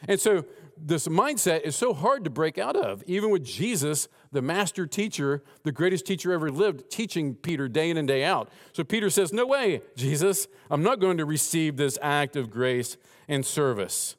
And 0.08 0.18
so 0.18 0.44
this 0.76 1.08
mindset 1.08 1.62
is 1.62 1.76
so 1.76 1.92
hard 1.92 2.24
to 2.24 2.30
break 2.30 2.58
out 2.58 2.76
of, 2.76 3.02
even 3.06 3.30
with 3.30 3.44
Jesus, 3.44 4.08
the 4.32 4.42
master 4.42 4.86
teacher, 4.86 5.42
the 5.64 5.72
greatest 5.72 6.06
teacher 6.06 6.32
ever 6.32 6.50
lived, 6.50 6.90
teaching 6.90 7.34
Peter 7.34 7.68
day 7.68 7.90
in 7.90 7.96
and 7.96 8.06
day 8.06 8.24
out. 8.24 8.48
So 8.72 8.84
Peter 8.84 9.10
says, 9.10 9.32
No 9.32 9.46
way, 9.46 9.82
Jesus, 9.96 10.46
I'm 10.70 10.82
not 10.82 11.00
going 11.00 11.18
to 11.18 11.24
receive 11.24 11.76
this 11.76 11.98
act 12.00 12.36
of 12.36 12.50
grace 12.50 12.96
and 13.28 13.44
service. 13.44 14.16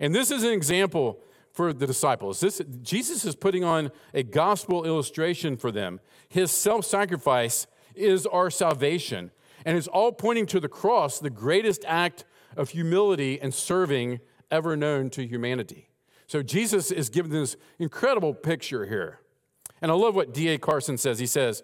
And 0.00 0.14
this 0.14 0.30
is 0.30 0.42
an 0.42 0.52
example 0.52 1.20
for 1.52 1.72
the 1.72 1.86
disciples. 1.86 2.40
This, 2.40 2.62
Jesus 2.82 3.24
is 3.24 3.36
putting 3.36 3.62
on 3.62 3.90
a 4.14 4.22
gospel 4.22 4.84
illustration 4.84 5.56
for 5.56 5.70
them. 5.70 6.00
His 6.28 6.50
self 6.50 6.84
sacrifice 6.84 7.66
is 7.94 8.26
our 8.26 8.50
salvation, 8.50 9.30
and 9.66 9.76
it's 9.76 9.88
all 9.88 10.12
pointing 10.12 10.46
to 10.46 10.60
the 10.60 10.68
cross, 10.68 11.18
the 11.18 11.30
greatest 11.30 11.84
act 11.86 12.24
of 12.56 12.70
humility 12.70 13.40
and 13.40 13.52
serving 13.52 14.20
ever 14.50 14.76
known 14.76 15.10
to 15.10 15.26
humanity. 15.26 15.88
So 16.26 16.42
Jesus 16.42 16.90
is 16.90 17.10
giving 17.10 17.32
this 17.32 17.56
incredible 17.78 18.32
picture 18.32 18.86
here. 18.86 19.21
And 19.82 19.90
I 19.90 19.94
love 19.94 20.14
what 20.14 20.32
D.A. 20.32 20.58
Carson 20.58 20.96
says. 20.96 21.18
He 21.18 21.26
says, 21.26 21.62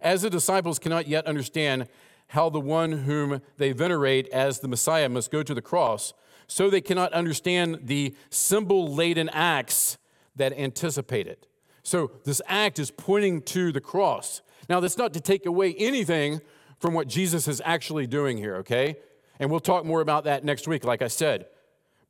As 0.00 0.22
the 0.22 0.30
disciples 0.30 0.78
cannot 0.78 1.08
yet 1.08 1.26
understand 1.26 1.88
how 2.28 2.50
the 2.50 2.60
one 2.60 2.92
whom 2.92 3.40
they 3.56 3.72
venerate 3.72 4.28
as 4.28 4.58
the 4.58 4.68
Messiah 4.68 5.08
must 5.08 5.30
go 5.30 5.42
to 5.42 5.54
the 5.54 5.62
cross, 5.62 6.12
so 6.48 6.68
they 6.68 6.80
cannot 6.80 7.12
understand 7.12 7.80
the 7.84 8.14
symbol 8.30 8.92
laden 8.92 9.28
acts 9.30 9.96
that 10.36 10.52
anticipate 10.58 11.26
it. 11.26 11.46
So 11.82 12.10
this 12.24 12.42
act 12.46 12.78
is 12.78 12.90
pointing 12.90 13.42
to 13.42 13.72
the 13.72 13.80
cross. 13.80 14.42
Now, 14.68 14.80
that's 14.80 14.98
not 14.98 15.14
to 15.14 15.20
take 15.20 15.46
away 15.46 15.74
anything 15.74 16.40
from 16.80 16.94
what 16.94 17.08
Jesus 17.08 17.48
is 17.48 17.62
actually 17.64 18.06
doing 18.06 18.36
here, 18.36 18.56
okay? 18.56 18.96
And 19.38 19.50
we'll 19.50 19.60
talk 19.60 19.84
more 19.84 20.00
about 20.00 20.24
that 20.24 20.44
next 20.44 20.68
week, 20.68 20.84
like 20.84 21.00
I 21.00 21.08
said. 21.08 21.46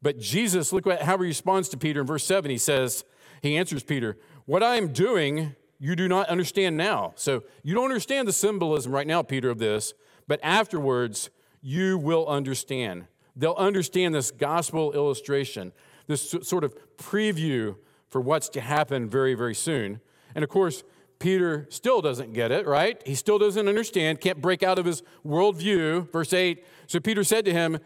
But 0.03 0.19
Jesus, 0.19 0.73
look 0.73 0.87
at 0.87 1.03
how 1.03 1.19
he 1.19 1.27
responds 1.27 1.69
to 1.71 1.77
Peter 1.77 2.01
in 2.01 2.07
verse 2.07 2.25
7. 2.25 2.51
He 2.51 2.59
says, 2.59 3.05
He 3.43 3.57
answers 3.57 3.83
Peter, 3.83 4.17
What 4.49 4.63
I 4.63 4.77
am 4.77 4.95
doing, 4.95 5.55
you 5.79 5.95
do 5.95 6.09
not 6.09 6.31
understand 6.31 6.79
now. 6.79 7.13
So 7.17 7.43
you 7.63 7.75
don't 7.75 7.85
understand 7.85 8.27
the 8.27 8.33
symbolism 8.33 8.93
right 8.93 9.07
now, 9.07 9.21
Peter, 9.21 9.51
of 9.51 9.59
this, 9.59 9.93
but 10.27 10.41
afterwards 10.43 11.29
you 11.61 11.99
will 11.99 12.27
understand. 12.27 13.09
They'll 13.37 13.53
understand 13.53 14.15
this 14.15 14.31
gospel 14.31 14.95
illustration, 14.95 15.73
this 16.07 16.35
sort 16.41 16.65
of 16.65 16.75
preview 16.97 17.77
for 18.09 18.23
what's 18.23 18.49
to 18.49 18.63
happen 18.63 19.07
very, 19.07 19.35
very 19.35 19.55
soon. 19.55 20.01
And 20.35 20.43
of 20.43 20.49
course, 20.49 20.83
Peter 21.19 21.67
still 21.69 22.01
doesn't 22.01 22.33
get 22.33 22.51
it, 22.51 22.67
right? 22.67 23.03
He 23.05 23.17
still 23.17 23.39
doesn't 23.39 23.69
understand, 23.69 24.23
can't 24.23 24.41
break 24.41 24.63
out 24.63 24.79
of 24.79 24.87
his 24.87 25.03
worldview. 25.27 26.11
Verse 26.11 26.33
8 26.33 26.65
So 26.87 27.01
Peter 27.01 27.23
said 27.23 27.45
to 27.45 27.53
him, 27.53 27.81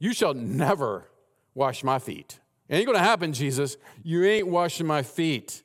You 0.00 0.12
shall 0.12 0.34
never 0.34 1.08
wash 1.54 1.84
my 1.84 2.00
feet. 2.00 2.40
It 2.68 2.74
ain't 2.74 2.86
gonna 2.86 2.98
happen, 2.98 3.32
Jesus. 3.32 3.76
You 4.02 4.24
ain't 4.24 4.48
washing 4.48 4.88
my 4.88 5.04
feet. 5.04 5.62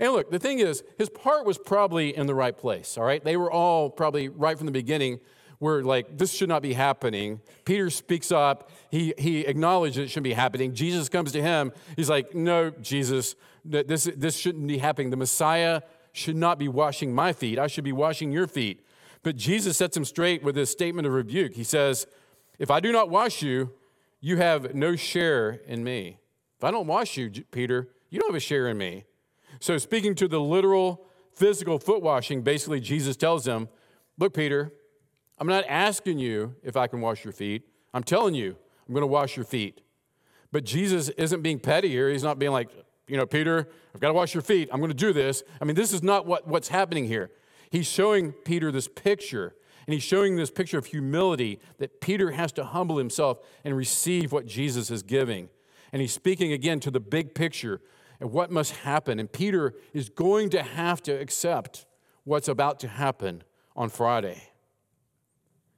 And 0.00 0.12
look, 0.12 0.30
the 0.30 0.38
thing 0.38 0.58
is, 0.58 0.82
his 0.98 1.08
part 1.08 1.44
was 1.44 1.58
probably 1.58 2.16
in 2.16 2.26
the 2.26 2.34
right 2.34 2.56
place, 2.56 2.96
all 2.96 3.04
right? 3.04 3.22
They 3.22 3.36
were 3.36 3.50
all 3.50 3.90
probably 3.90 4.28
right 4.28 4.56
from 4.56 4.66
the 4.66 4.72
beginning 4.72 5.20
were 5.62 5.84
like, 5.84 6.18
this 6.18 6.32
should 6.32 6.48
not 6.48 6.60
be 6.60 6.72
happening. 6.72 7.40
Peter 7.64 7.88
speaks 7.88 8.32
up. 8.32 8.68
He, 8.90 9.14
he 9.16 9.42
acknowledges 9.42 9.98
it 9.98 10.08
shouldn't 10.08 10.24
be 10.24 10.32
happening. 10.32 10.74
Jesus 10.74 11.08
comes 11.08 11.30
to 11.32 11.40
him. 11.40 11.70
He's 11.94 12.10
like, 12.10 12.34
no, 12.34 12.70
Jesus, 12.70 13.36
this, 13.64 14.10
this 14.16 14.36
shouldn't 14.36 14.66
be 14.66 14.78
happening. 14.78 15.10
The 15.10 15.16
Messiah 15.16 15.82
should 16.10 16.34
not 16.34 16.58
be 16.58 16.66
washing 16.66 17.14
my 17.14 17.32
feet. 17.32 17.60
I 17.60 17.68
should 17.68 17.84
be 17.84 17.92
washing 17.92 18.32
your 18.32 18.48
feet. 18.48 18.84
But 19.22 19.36
Jesus 19.36 19.76
sets 19.76 19.96
him 19.96 20.04
straight 20.04 20.42
with 20.42 20.56
this 20.56 20.68
statement 20.68 21.06
of 21.06 21.12
rebuke. 21.12 21.54
He 21.54 21.62
says, 21.62 22.08
if 22.58 22.68
I 22.68 22.80
do 22.80 22.90
not 22.90 23.08
wash 23.08 23.40
you, 23.40 23.70
you 24.20 24.38
have 24.38 24.74
no 24.74 24.96
share 24.96 25.60
in 25.68 25.84
me. 25.84 26.18
If 26.58 26.64
I 26.64 26.72
don't 26.72 26.88
wash 26.88 27.16
you, 27.16 27.30
Peter, 27.52 27.88
you 28.10 28.18
don't 28.18 28.30
have 28.30 28.36
a 28.36 28.40
share 28.40 28.66
in 28.66 28.78
me. 28.78 29.04
So, 29.62 29.78
speaking 29.78 30.16
to 30.16 30.26
the 30.26 30.40
literal 30.40 31.06
physical 31.34 31.78
foot 31.78 32.02
washing, 32.02 32.42
basically, 32.42 32.80
Jesus 32.80 33.16
tells 33.16 33.46
him, 33.46 33.68
Look, 34.18 34.34
Peter, 34.34 34.72
I'm 35.38 35.46
not 35.46 35.64
asking 35.68 36.18
you 36.18 36.56
if 36.64 36.76
I 36.76 36.88
can 36.88 37.00
wash 37.00 37.22
your 37.22 37.32
feet. 37.32 37.68
I'm 37.94 38.02
telling 38.02 38.34
you, 38.34 38.56
I'm 38.88 38.92
going 38.92 39.02
to 39.02 39.06
wash 39.06 39.36
your 39.36 39.44
feet. 39.44 39.80
But 40.50 40.64
Jesus 40.64 41.10
isn't 41.10 41.42
being 41.42 41.60
petty 41.60 41.88
here. 41.90 42.10
He's 42.10 42.24
not 42.24 42.40
being 42.40 42.50
like, 42.50 42.70
you 43.06 43.16
know, 43.16 43.24
Peter, 43.24 43.68
I've 43.94 44.00
got 44.00 44.08
to 44.08 44.14
wash 44.14 44.34
your 44.34 44.42
feet. 44.42 44.68
I'm 44.72 44.80
going 44.80 44.90
to 44.90 44.96
do 44.96 45.12
this. 45.12 45.44
I 45.60 45.64
mean, 45.64 45.76
this 45.76 45.92
is 45.92 46.02
not 46.02 46.26
what, 46.26 46.48
what's 46.48 46.66
happening 46.66 47.04
here. 47.04 47.30
He's 47.70 47.86
showing 47.86 48.32
Peter 48.32 48.72
this 48.72 48.88
picture, 48.88 49.54
and 49.86 49.94
he's 49.94 50.02
showing 50.02 50.34
this 50.34 50.50
picture 50.50 50.76
of 50.76 50.86
humility 50.86 51.60
that 51.78 52.00
Peter 52.00 52.32
has 52.32 52.50
to 52.54 52.64
humble 52.64 52.98
himself 52.98 53.38
and 53.64 53.76
receive 53.76 54.32
what 54.32 54.44
Jesus 54.44 54.90
is 54.90 55.04
giving. 55.04 55.50
And 55.92 56.02
he's 56.02 56.12
speaking 56.12 56.52
again 56.52 56.80
to 56.80 56.90
the 56.90 56.98
big 56.98 57.32
picture 57.32 57.80
and 58.22 58.30
what 58.30 58.52
must 58.52 58.70
happen. 58.76 59.18
And 59.18 59.30
Peter 59.30 59.74
is 59.92 60.08
going 60.08 60.50
to 60.50 60.62
have 60.62 61.02
to 61.02 61.12
accept 61.12 61.86
what's 62.22 62.46
about 62.46 62.78
to 62.78 62.88
happen 62.88 63.42
on 63.74 63.88
Friday. 63.88 64.40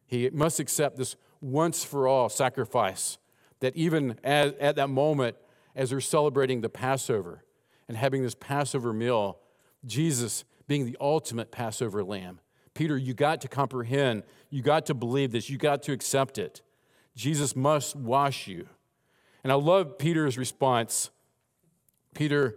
He 0.07 0.29
must 0.29 0.61
accept 0.61 0.99
this 0.99 1.17
once 1.41 1.85
for 1.85 2.07
all 2.07 2.29
sacrifice 2.29 3.17
that 3.61 3.75
even 3.75 4.19
at, 4.23 4.59
at 4.59 4.77
that 4.77 4.91
moment, 4.91 5.37
as 5.75 5.89
they're 5.89 6.03
celebrating 6.03 6.61
the 6.61 6.69
Passover 6.69 7.43
and 7.89 7.97
having 7.97 8.23
this 8.23 8.35
Passover 8.35 8.93
meal, 8.93 9.39
Jesus 9.87 10.45
being 10.69 10.85
the 10.85 10.99
ultimate 11.01 11.51
Passover 11.51 12.05
lamb. 12.05 12.41
Peter, 12.75 12.99
you 12.99 13.15
got 13.15 13.41
to 13.41 13.49
comprehend, 13.49 14.23
you 14.51 14.61
got 14.61 14.85
to 14.85 14.93
believe 14.93 15.33
this, 15.33 15.49
you 15.49 15.57
got 15.57 15.83
to 15.85 15.93
accept 15.93 16.37
it. 16.37 16.61
Jesus 17.17 17.57
must 17.57 17.97
wash 17.97 18.47
you. 18.47 18.69
And 19.43 19.51
I 19.51 19.55
love 19.55 19.97
Peter's 19.97 20.37
response. 20.37 21.09
Peter, 22.15 22.57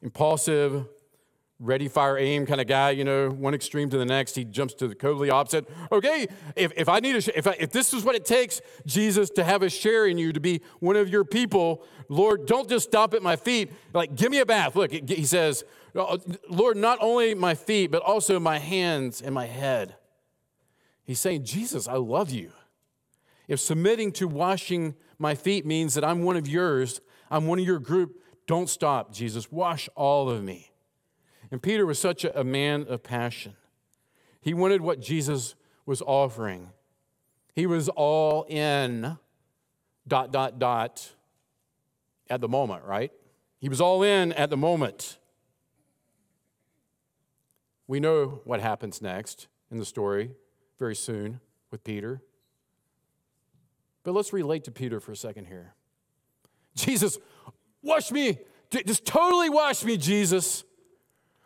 impulsive, 0.00 0.86
ready, 1.62 1.86
fire, 1.86 2.18
aim 2.18 2.44
kind 2.44 2.60
of 2.60 2.66
guy, 2.66 2.90
you 2.90 3.04
know, 3.04 3.30
one 3.30 3.54
extreme 3.54 3.88
to 3.88 3.96
the 3.96 4.04
next. 4.04 4.34
He 4.34 4.44
jumps 4.44 4.74
to 4.74 4.88
the 4.88 4.94
totally 4.94 5.30
opposite. 5.30 5.68
Okay, 5.92 6.26
if, 6.56 6.72
if 6.76 6.88
I 6.88 6.98
need 6.98 7.14
a, 7.14 7.38
if, 7.38 7.46
I, 7.46 7.56
if 7.60 7.70
this 7.70 7.94
is 7.94 8.04
what 8.04 8.16
it 8.16 8.24
takes, 8.24 8.60
Jesus, 8.84 9.30
to 9.30 9.44
have 9.44 9.62
a 9.62 9.70
share 9.70 10.06
in 10.06 10.18
you, 10.18 10.32
to 10.32 10.40
be 10.40 10.60
one 10.80 10.96
of 10.96 11.08
your 11.08 11.24
people, 11.24 11.84
Lord, 12.08 12.46
don't 12.46 12.68
just 12.68 12.88
stop 12.88 13.14
at 13.14 13.22
my 13.22 13.36
feet. 13.36 13.72
Like, 13.94 14.16
give 14.16 14.30
me 14.30 14.40
a 14.40 14.46
bath. 14.46 14.74
Look, 14.74 14.90
he 14.90 15.24
says, 15.24 15.64
uh, 15.94 16.18
Lord, 16.48 16.76
not 16.76 16.98
only 17.00 17.34
my 17.34 17.54
feet, 17.54 17.92
but 17.92 18.02
also 18.02 18.40
my 18.40 18.58
hands 18.58 19.22
and 19.22 19.34
my 19.34 19.46
head. 19.46 19.94
He's 21.04 21.20
saying, 21.20 21.44
Jesus, 21.44 21.86
I 21.86 21.94
love 21.94 22.30
you. 22.30 22.52
If 23.46 23.60
submitting 23.60 24.12
to 24.12 24.26
washing 24.26 24.94
my 25.18 25.34
feet 25.34 25.64
means 25.64 25.94
that 25.94 26.04
I'm 26.04 26.22
one 26.22 26.36
of 26.36 26.48
yours, 26.48 27.00
I'm 27.30 27.46
one 27.46 27.58
of 27.58 27.64
your 27.64 27.78
group, 27.78 28.21
don't 28.46 28.68
stop, 28.68 29.12
Jesus. 29.12 29.50
Wash 29.50 29.88
all 29.94 30.28
of 30.28 30.42
me. 30.42 30.72
And 31.50 31.62
Peter 31.62 31.84
was 31.84 31.98
such 31.98 32.24
a, 32.24 32.44
man 32.44 32.86
of 32.88 33.02
passion. 33.02 33.54
He 34.40 34.54
wanted 34.54 34.80
what 34.80 35.00
Jesus 35.00 35.54
was 35.84 36.00
offering. 36.02 36.70
He 37.54 37.66
was 37.66 37.88
all 37.90 38.44
in, 38.48 39.18
dot, 40.08 40.32
dot, 40.32 40.58
dot, 40.58 41.12
at 42.30 42.40
the 42.40 42.48
moment, 42.48 42.84
right? 42.84 43.12
He 43.58 43.68
was 43.68 43.80
all 43.80 44.02
in 44.02 44.32
at 44.32 44.50
the 44.50 44.56
moment. 44.56 45.18
We 47.86 48.00
know 48.00 48.40
what 48.44 48.60
happens 48.60 49.02
next 49.02 49.48
in 49.70 49.78
the 49.78 49.84
story 49.84 50.30
very 50.78 50.96
soon 50.96 51.40
with 51.70 51.84
Peter. 51.84 52.22
But 54.02 54.12
let's 54.12 54.32
relate 54.32 54.64
to 54.64 54.70
Peter 54.70 54.98
for 54.98 55.12
a 55.12 55.16
second 55.16 55.46
here. 55.46 55.74
Jesus, 56.74 57.18
wash 57.82 58.10
me. 58.10 58.38
Just 58.86 59.04
totally 59.04 59.50
wash 59.50 59.84
me, 59.84 59.96
Jesus. 59.96 60.64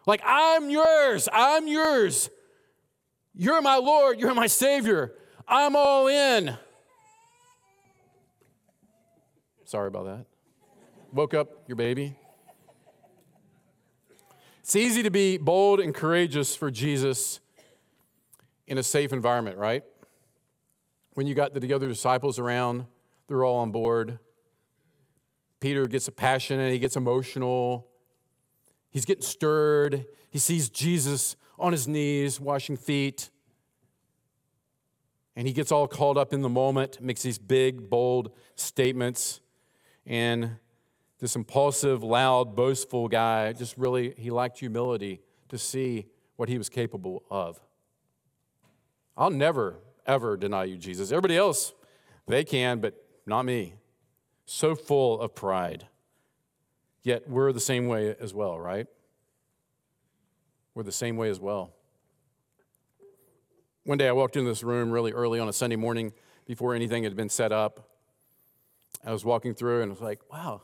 Like, 0.07 0.23
I'm 0.25 0.71
yours. 0.71 1.29
I'm 1.33 1.67
yours. 1.67 2.31
You're 3.35 3.61
my 3.61 3.77
Lord. 3.77 4.21
You're 4.21 4.35
my 4.35 4.47
Savior. 4.47 5.15
I'm 5.49 5.75
all 5.77 6.07
in. 6.07 6.57
Sorry 9.65 9.89
about 9.89 10.05
that. 10.05 10.27
Woke 11.13 11.35
up 11.35 11.65
your 11.67 11.77
baby. 11.77 12.17
It's 14.61 14.77
easy 14.77 15.03
to 15.03 15.11
be 15.11 15.39
bold 15.39 15.81
and 15.81 15.95
courageous 15.95 16.55
for 16.55 16.71
Jesus 16.71 17.41
in 18.67 18.79
a 18.79 18.83
safe 18.83 19.13
environment, 19.13 19.59
right? 19.59 19.85
When 21.15 21.27
you 21.27 21.35
got 21.35 21.55
the 21.55 21.73
other 21.73 21.89
disciples 21.89 22.39
around, 22.39 22.87
they're 23.29 23.45
all 23.45 23.59
on 23.59 23.71
board. 23.71 24.19
Peter 25.61 25.87
gets 25.87 26.09
passionate, 26.11 26.73
he 26.73 26.79
gets 26.79 26.97
emotional. 26.97 27.89
He's 28.91 29.05
getting 29.05 29.23
stirred. 29.23 30.07
He 30.31 30.39
sees 30.39 30.69
Jesus 30.69 31.37
on 31.59 31.73
his 31.73 31.87
knees 31.87 32.41
washing 32.41 32.77
feet. 32.77 33.31
And 35.35 35.47
he 35.47 35.53
gets 35.53 35.71
all 35.71 35.87
called 35.87 36.17
up 36.17 36.33
in 36.33 36.41
the 36.41 36.49
moment, 36.49 37.01
makes 37.01 37.23
these 37.23 37.39
big, 37.39 37.91
bold 37.91 38.33
statements. 38.55 39.41
And 40.07 40.57
this 41.21 41.37
impulsive, 41.37 42.03
loud, 42.03 42.57
boastful 42.57 43.09
guy 43.09 43.53
just 43.53 43.77
really, 43.77 44.15
he 44.17 44.31
lacked 44.31 44.59
humility 44.59 45.21
to 45.49 45.59
see 45.59 46.07
what 46.37 46.49
he 46.49 46.57
was 46.57 46.69
capable 46.69 47.23
of. 47.31 47.61
I'll 49.17 49.31
never, 49.31 49.77
ever 50.07 50.37
deny 50.37 50.65
you, 50.65 50.77
Jesus. 50.77 51.11
Everybody 51.11 51.37
else, 51.37 51.75
they 52.27 52.45
can, 52.45 52.81
but 52.81 52.95
not 53.27 53.45
me. 53.45 53.75
So 54.47 54.75
full 54.75 55.21
of 55.21 55.35
pride. 55.35 55.89
Yet 57.03 57.29
we're 57.29 57.53
the 57.53 57.61
same 57.61 57.87
way 57.89 58.15
as 58.19 58.33
well, 58.33 58.59
right? 58.59 58.87
We're 60.75 60.83
the 60.83 60.93
same 60.93 61.17
way 61.17 61.31
as 61.31 61.41
well. 61.41 61.73
One 63.85 63.99
day 63.99 64.09
I 64.09 64.13
walked 64.13 64.37
into 64.37 64.51
this 64.51 64.63
room 64.63 64.91
really 64.91 65.13
early 65.13 65.39
on 65.39 65.49
a 65.49 65.53
Sunday 65.53 65.77
morning 65.77 66.13
before 66.47 66.75
anything 66.75 67.05
had 67.05 67.17
been 67.17 67.29
set 67.29 67.53
up. 67.53 67.89
I 69.05 69.13
was 69.13 69.25
walking 69.25 69.55
through 69.55 69.83
and 69.83 69.91
I 69.91 69.93
was 69.93 70.01
like, 70.01 70.21
wow, 70.33 70.63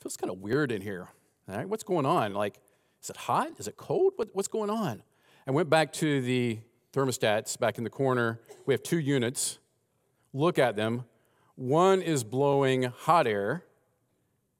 feels 0.00 0.16
kind 0.16 0.30
of 0.30 0.38
weird 0.40 0.70
in 0.70 0.80
here. 0.80 1.08
All 1.48 1.56
right, 1.56 1.68
what's 1.68 1.82
going 1.82 2.06
on? 2.06 2.34
Like, 2.34 2.58
is 3.02 3.10
it 3.10 3.16
hot? 3.16 3.48
Is 3.58 3.68
it 3.68 3.76
cold? 3.76 4.12
What, 4.16 4.28
what's 4.32 4.48
going 4.48 4.70
on? 4.70 5.02
I 5.46 5.50
went 5.50 5.68
back 5.68 5.92
to 5.94 6.20
the 6.22 6.58
thermostats 6.92 7.58
back 7.58 7.76
in 7.78 7.84
the 7.84 7.90
corner. 7.90 8.40
We 8.66 8.74
have 8.74 8.82
two 8.82 8.98
units. 8.98 9.58
Look 10.32 10.58
at 10.58 10.76
them. 10.76 11.04
One 11.56 12.02
is 12.02 12.24
blowing 12.24 12.84
hot 12.84 13.26
air, 13.26 13.64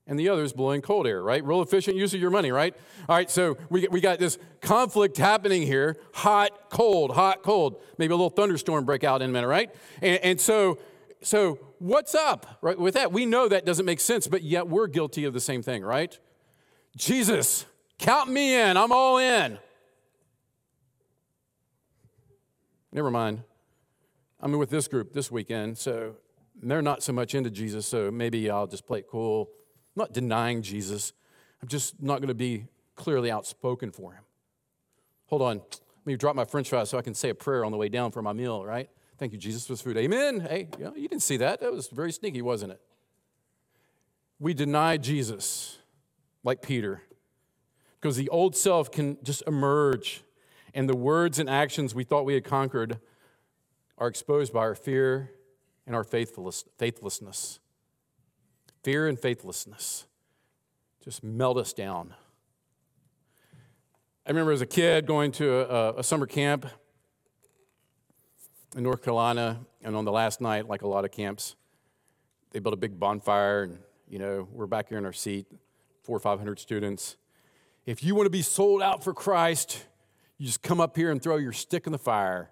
and 0.07 0.19
the 0.19 0.29
other 0.29 0.43
is 0.43 0.53
blowing 0.53 0.81
cold 0.83 1.07
air, 1.07 1.23
right? 1.23 1.45
Real 1.45 1.63
efficient 1.63 1.97
use 1.97 2.15
of 2.15 2.21
your 2.21 2.31
money, 2.31 2.53
right? 2.53 2.75
All 3.09 3.17
right, 3.17 3.31
so 3.31 3.57
we, 3.71 3.89
we 3.89 4.01
got 4.01 4.19
this 4.19 4.39
conflict 4.61 5.17
happening 5.17 5.63
here 5.63 5.97
hot, 6.13 6.71
cold, 6.71 7.13
hot, 7.15 7.43
cold. 7.43 7.81
Maybe 7.99 8.13
a 8.13 8.17
little 8.17 8.31
thunderstorm 8.31 8.85
break 8.85 9.03
out 9.03 9.23
in 9.23 9.31
a 9.31 9.33
minute, 9.33 9.49
right? 9.49 9.75
And, 10.03 10.19
and 10.23 10.41
so, 10.41 10.79
so 11.23 11.59
what's 11.79 12.15
up 12.15 12.59
right, 12.61 12.79
with 12.79 12.95
that? 12.95 13.13
We 13.13 13.27
know 13.27 13.49
that 13.49 13.65
doesn't 13.65 13.87
make 13.87 14.01
sense, 14.01 14.29
but 14.29 14.43
yet 14.43 14.69
we're 14.69 14.87
guilty 14.87 15.25
of 15.25 15.33
the 15.33 15.41
same 15.41 15.63
thing, 15.63 15.83
right? 15.83 16.17
Jesus, 16.97 17.67
count 17.99 18.31
me 18.31 18.55
in, 18.55 18.77
I'm 18.77 18.93
all 18.93 19.19
in. 19.19 19.59
Never 22.93 23.11
mind. 23.11 23.43
I'm 24.39 24.57
with 24.59 24.71
this 24.71 24.87
group 24.87 25.13
this 25.15 25.31
weekend, 25.31 25.79
so 25.79 26.17
they're 26.71 26.83
not 26.83 27.03
so 27.03 27.13
much 27.13 27.35
into 27.35 27.51
Jesus, 27.51 27.87
so 27.87 28.11
maybe 28.11 28.51
I'll 28.51 28.67
just 28.67 28.87
play 28.87 29.01
it 29.01 29.09
cool 29.09 29.51
I'm 29.97 30.01
not 30.01 30.13
denying 30.13 30.63
Jesus. 30.63 31.13
I'm 31.63 31.69
just 31.69 32.03
not 32.03 32.19
going 32.19 32.29
to 32.29 32.35
be 32.35 32.67
clearly 32.97 33.31
outspoken 33.31 33.93
for 33.93 34.13
him. 34.13 34.25
Hold 35.27 35.43
on. 35.43 35.57
Let 35.59 36.07
me 36.07 36.17
drop 36.17 36.35
my 36.35 36.45
french 36.45 36.69
fries 36.69 36.91
so 36.91 36.99
I 36.99 37.03
can 37.03 37.15
say 37.15 37.31
a 37.31 37.35
prayer 37.35 37.65
on 37.65 37.71
the 37.71 37.79
way 37.79 37.89
down 37.89 38.11
for 38.11 38.21
my 38.21 38.33
meal, 38.33 38.65
right? 38.65 38.91
Thank 39.19 39.33
you, 39.33 39.39
Jesus, 39.39 39.67
for 39.67 39.73
this 39.73 39.81
food. 39.81 39.97
Amen. 39.97 40.41
Hey, 40.41 40.69
you, 40.79 40.85
know, 40.85 40.95
you 40.97 41.09
didn't 41.09 41.23
see 41.23 41.37
that. 41.39 41.61
That 41.61 41.73
was 41.73 41.89
very 41.89 42.11
sneaky, 42.11 42.43
wasn't 42.43 42.73
it? 42.73 42.81
We 44.41 44.53
deny 44.53 44.97
Jesus 44.97 45.79
like 46.43 46.61
Peter 46.61 47.03
because 48.01 48.17
the 48.17 48.29
old 48.29 48.57
self 48.57 48.91
can 48.91 49.17
just 49.23 49.43
emerge, 49.47 50.25
and 50.75 50.89
the 50.89 50.97
words 50.97 51.39
and 51.39 51.49
actions 51.49 51.95
we 51.95 52.03
thought 52.05 52.25
we 52.25 52.35
had 52.35 52.45
conquered 52.45 52.99
are 53.97 54.09
exposed 54.09 54.53
by 54.53 54.61
our 54.61 54.75
fear 54.75 55.31
and 55.87 55.95
our 55.95 56.05
faithless, 56.05 56.65
faithlessness. 56.79 57.61
Fear 58.83 59.09
and 59.09 59.19
faithlessness 59.19 60.07
just 61.03 61.23
melt 61.23 61.59
us 61.59 61.73
down. 61.73 62.15
I 64.27 64.31
remember 64.31 64.53
as 64.53 64.63
a 64.63 64.67
kid 64.67 65.07
going 65.07 65.33
to 65.33 65.71
a, 65.71 65.99
a 65.99 66.03
summer 66.03 66.27
camp 66.27 66.67
in 68.75 68.83
North 68.83 69.03
Carolina, 69.03 69.61
and 69.83 69.95
on 69.95 70.05
the 70.05 70.13
last 70.13 70.41
night, 70.41 70.67
like 70.67 70.83
a 70.83 70.89
lot 70.89 71.05
of 71.05 71.11
camps, 71.11 71.57
they 72.51 72.59
built 72.59 72.73
a 72.73 72.79
big 72.79 72.99
bonfire, 72.99 73.65
and 73.65 73.79
you 74.09 74.19
know 74.19 74.49
we're 74.51 74.67
back 74.67 74.89
here 74.89 74.99
in 74.99 75.05
our 75.05 75.13
seat, 75.13 75.47
four 76.03 76.17
or 76.17 76.21
five 76.21 76.39
hundred 76.39 76.59
students. 76.59 77.17
If 77.85 78.03
you 78.03 78.15
want 78.15 78.27
to 78.27 78.31
be 78.31 78.43
sold 78.43 78.81
out 78.81 79.05
for 79.05 79.13
Christ, 79.13 79.85
you 80.39 80.47
just 80.47 80.63
come 80.63 80.81
up 80.81 80.97
here 80.97 81.11
and 81.11 81.23
throw 81.23 81.37
your 81.37 81.53
stick 81.53 81.87
in 81.87 81.93
the 81.93 81.99
fire. 81.99 82.51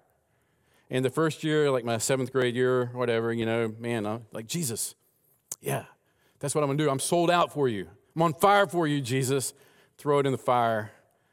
And 0.93 1.03
the 1.03 1.09
first 1.09 1.43
year, 1.43 1.71
like 1.71 1.83
my 1.83 1.97
seventh 1.97 2.31
grade 2.31 2.55
year, 2.55 2.91
whatever, 2.93 3.33
you 3.33 3.47
know, 3.47 3.73
man, 3.79 4.05
I'm 4.05 4.27
like 4.31 4.45
Jesus, 4.45 4.93
yeah, 5.59 5.85
that's 6.39 6.53
what 6.53 6.63
I'm 6.63 6.69
gonna 6.69 6.77
do. 6.77 6.87
I'm 6.87 6.99
sold 6.99 7.31
out 7.31 7.51
for 7.51 7.67
you. 7.67 7.87
I'm 8.15 8.21
on 8.21 8.33
fire 8.35 8.67
for 8.67 8.85
you, 8.85 9.01
Jesus. 9.01 9.55
Throw 9.97 10.19
it 10.19 10.27
in 10.27 10.31
the 10.31 10.37
fire. 10.37 10.91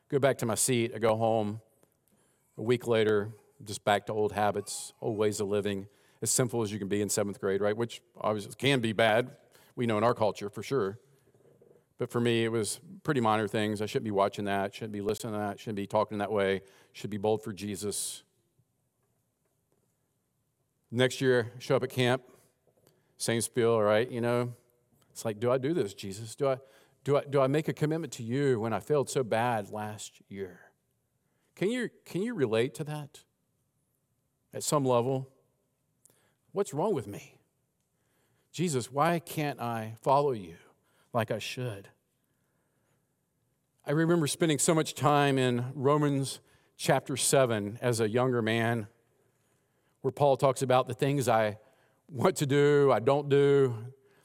Go 0.09 0.19
back 0.19 0.39
to 0.39 0.47
my 0.47 0.55
seat. 0.55 0.93
I 0.95 0.99
go 0.99 1.15
home. 1.15 1.61
A 2.57 2.63
week 2.63 2.87
later, 2.87 3.33
just 3.63 3.85
back 3.85 4.07
to 4.07 4.15
old 4.15 4.33
habits, 4.33 4.95
old 5.03 5.19
ways 5.19 5.41
of 5.41 5.49
living, 5.49 5.89
as 6.23 6.31
simple 6.31 6.63
as 6.63 6.73
you 6.73 6.79
can 6.79 6.89
be 6.89 7.03
in 7.03 7.11
seventh 7.11 7.39
grade, 7.39 7.61
right? 7.61 7.77
Which 7.77 8.01
obviously 8.19 8.55
can 8.55 8.81
be 8.81 8.95
bad. 8.95 9.31
We 9.77 9.85
know 9.85 9.99
in 9.99 10.05
our 10.05 10.15
culture 10.15 10.49
for 10.49 10.63
sure. 10.63 10.99
But 11.99 12.11
for 12.11 12.21
me, 12.21 12.45
it 12.45 12.51
was 12.51 12.81
pretty 13.03 13.21
minor 13.21 13.47
things. 13.47 13.83
I 13.83 13.87
shouldn't 13.87 14.07
be 14.07 14.11
watching 14.11 14.47
that, 14.47 14.75
shouldn't 14.75 14.95
be 14.95 15.03
listening 15.03 15.35
to 15.35 15.39
that, 15.39 15.61
shouldn't 15.61 15.77
be 15.77 15.87
talking 15.87 16.17
that 16.19 16.33
way, 16.33 16.63
should 16.95 17.11
be 17.11 17.19
bold 17.19 17.43
for 17.45 17.53
Jesus. 17.53 18.23
Next 20.91 21.21
year, 21.21 21.53
show 21.59 21.77
up 21.77 21.83
at 21.83 21.91
camp, 21.91 22.23
same 23.17 23.41
spiel, 23.41 23.71
all 23.71 23.83
right? 23.83 24.11
You 24.11 24.21
know, 24.21 24.55
it's 25.11 25.25
like, 25.25 25.39
do 25.39 25.51
I 25.51 25.59
do 25.59 25.73
this, 25.73 25.95
Jesus? 25.95 26.35
Do 26.35 26.49
I, 26.49 26.59
do 27.05 27.17
I, 27.17 27.25
do 27.29 27.41
I 27.41 27.47
make 27.47 27.69
a 27.69 27.73
commitment 27.73 28.13
to 28.15 28.23
you 28.23 28.59
when 28.61 28.73
I 28.73 28.81
failed 28.81 29.09
so 29.09 29.23
bad 29.23 29.71
last 29.71 30.21
year? 30.29 30.61
Can 31.55 31.71
you, 31.71 31.91
can 32.05 32.23
you 32.23 32.35
relate 32.35 32.75
to 32.77 32.85
that 32.85 33.21
at 34.53 34.63
some 34.63 34.85
level? 34.85 35.29
What's 36.53 36.75
wrong 36.75 36.95
with 36.95 37.07
me? 37.07 37.39
Jesus, 38.53 38.91
why 38.91 39.21
can't 39.21 39.61
I 39.61 39.95
follow 40.03 40.33
you 40.33 40.57
like 41.13 41.31
I 41.31 41.39
should? 41.39 41.89
I 43.87 43.93
remember 43.93 44.27
spending 44.27 44.59
so 44.59 44.75
much 44.75 44.95
time 44.95 45.39
in 45.39 45.67
Romans 45.75 46.41
chapter 46.77 47.17
7 47.17 47.79
as 47.81 48.01
a 48.01 48.09
younger 48.09 48.43
man, 48.43 48.89
where 50.03 50.13
Paul 50.13 50.37
talks 50.37 50.63
about 50.63 50.89
the 50.89 50.95
things 50.95 51.29
I 51.29 51.59
want 52.09 52.37
to 52.37 52.47
do, 52.47 52.91
I 52.93 53.01
don't 53.01 53.29
do, 53.29 53.75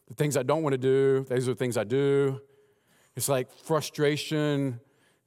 the 0.07 0.13
things 0.13 0.37
I 0.37 0.43
don't 0.43 0.63
want 0.63 0.73
to 0.73 0.77
do, 0.77 1.25
those 1.29 1.47
are 1.47 1.53
the 1.53 1.57
things 1.57 1.77
I 1.77 1.83
do. 1.83 2.39
It's 3.15 3.29
like 3.29 3.51
frustration, 3.51 4.79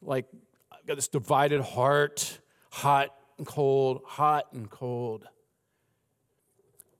like 0.02 0.26
I've 0.70 0.86
got 0.86 0.96
this 0.96 1.08
divided 1.08 1.60
heart, 1.60 2.40
hot 2.70 3.14
and 3.38 3.46
cold, 3.46 4.02
hot 4.06 4.52
and 4.52 4.70
cold. 4.70 5.26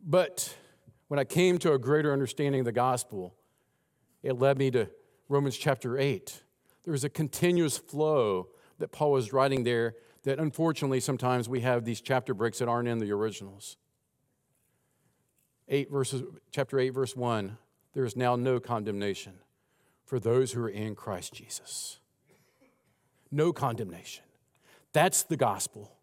But 0.05 0.57
when 1.09 1.19
I 1.19 1.25
came 1.25 1.59
to 1.59 1.73
a 1.73 1.79
greater 1.79 2.13
understanding 2.13 2.61
of 2.61 2.65
the 2.65 2.73
gospel, 2.73 3.35
it 4.23 4.39
led 4.39 4.59
me 4.59 4.71
to 4.73 4.89
Romans 5.29 5.57
chapter 5.57 5.99
8. 5.99 6.43
There 6.85 6.93
was 6.93 7.05
a 7.05 7.11
continuous 7.11 7.77
flow 7.77 8.49
that 8.79 8.93
Paul 8.93 9.13
was 9.13 9.33
writing 9.33 9.65
there 9.65 9.95
that 10.29 10.38
unfortunately 10.38 11.01
sometimes 11.01 11.49
we 11.49 11.62
have 11.62 11.87
these 11.87 12.03
chapter 12.03 12.35
breaks 12.35 12.59
that 12.59 12.69
aren't 12.69 12.87
in 12.87 12.99
the 12.99 13.11
originals. 13.11 13.79
8 15.71 15.91
verses 15.91 16.23
chapter 16.51 16.79
8 16.79 16.91
verse 16.91 17.17
1 17.17 17.57
there 17.95 18.05
is 18.05 18.14
now 18.14 18.37
no 18.37 18.61
condemnation 18.61 19.38
for 20.05 20.21
those 20.21 20.53
who 20.53 20.62
are 20.62 20.69
in 20.69 20.95
Christ 20.95 21.33
Jesus. 21.33 21.99
No 23.31 23.55
condemnation. 23.55 24.23
That's 24.93 25.23
the 25.23 25.38
gospel. 25.38 25.97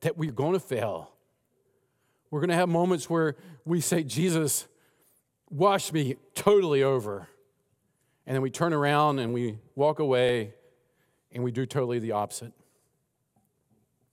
That 0.00 0.16
we're 0.16 0.32
going 0.32 0.54
to 0.54 0.60
fail. 0.60 1.12
We're 2.30 2.40
going 2.40 2.48
to 2.48 2.56
have 2.56 2.70
moments 2.70 3.10
where 3.10 3.36
we 3.66 3.82
say, 3.82 4.04
Jesus, 4.04 4.66
wash 5.50 5.92
me 5.92 6.16
totally 6.34 6.82
over. 6.82 7.28
And 8.26 8.34
then 8.34 8.40
we 8.40 8.50
turn 8.50 8.72
around 8.72 9.18
and 9.18 9.34
we 9.34 9.58
walk 9.74 9.98
away 9.98 10.54
and 11.32 11.44
we 11.44 11.50
do 11.50 11.66
totally 11.66 11.98
the 11.98 12.12
opposite. 12.12 12.52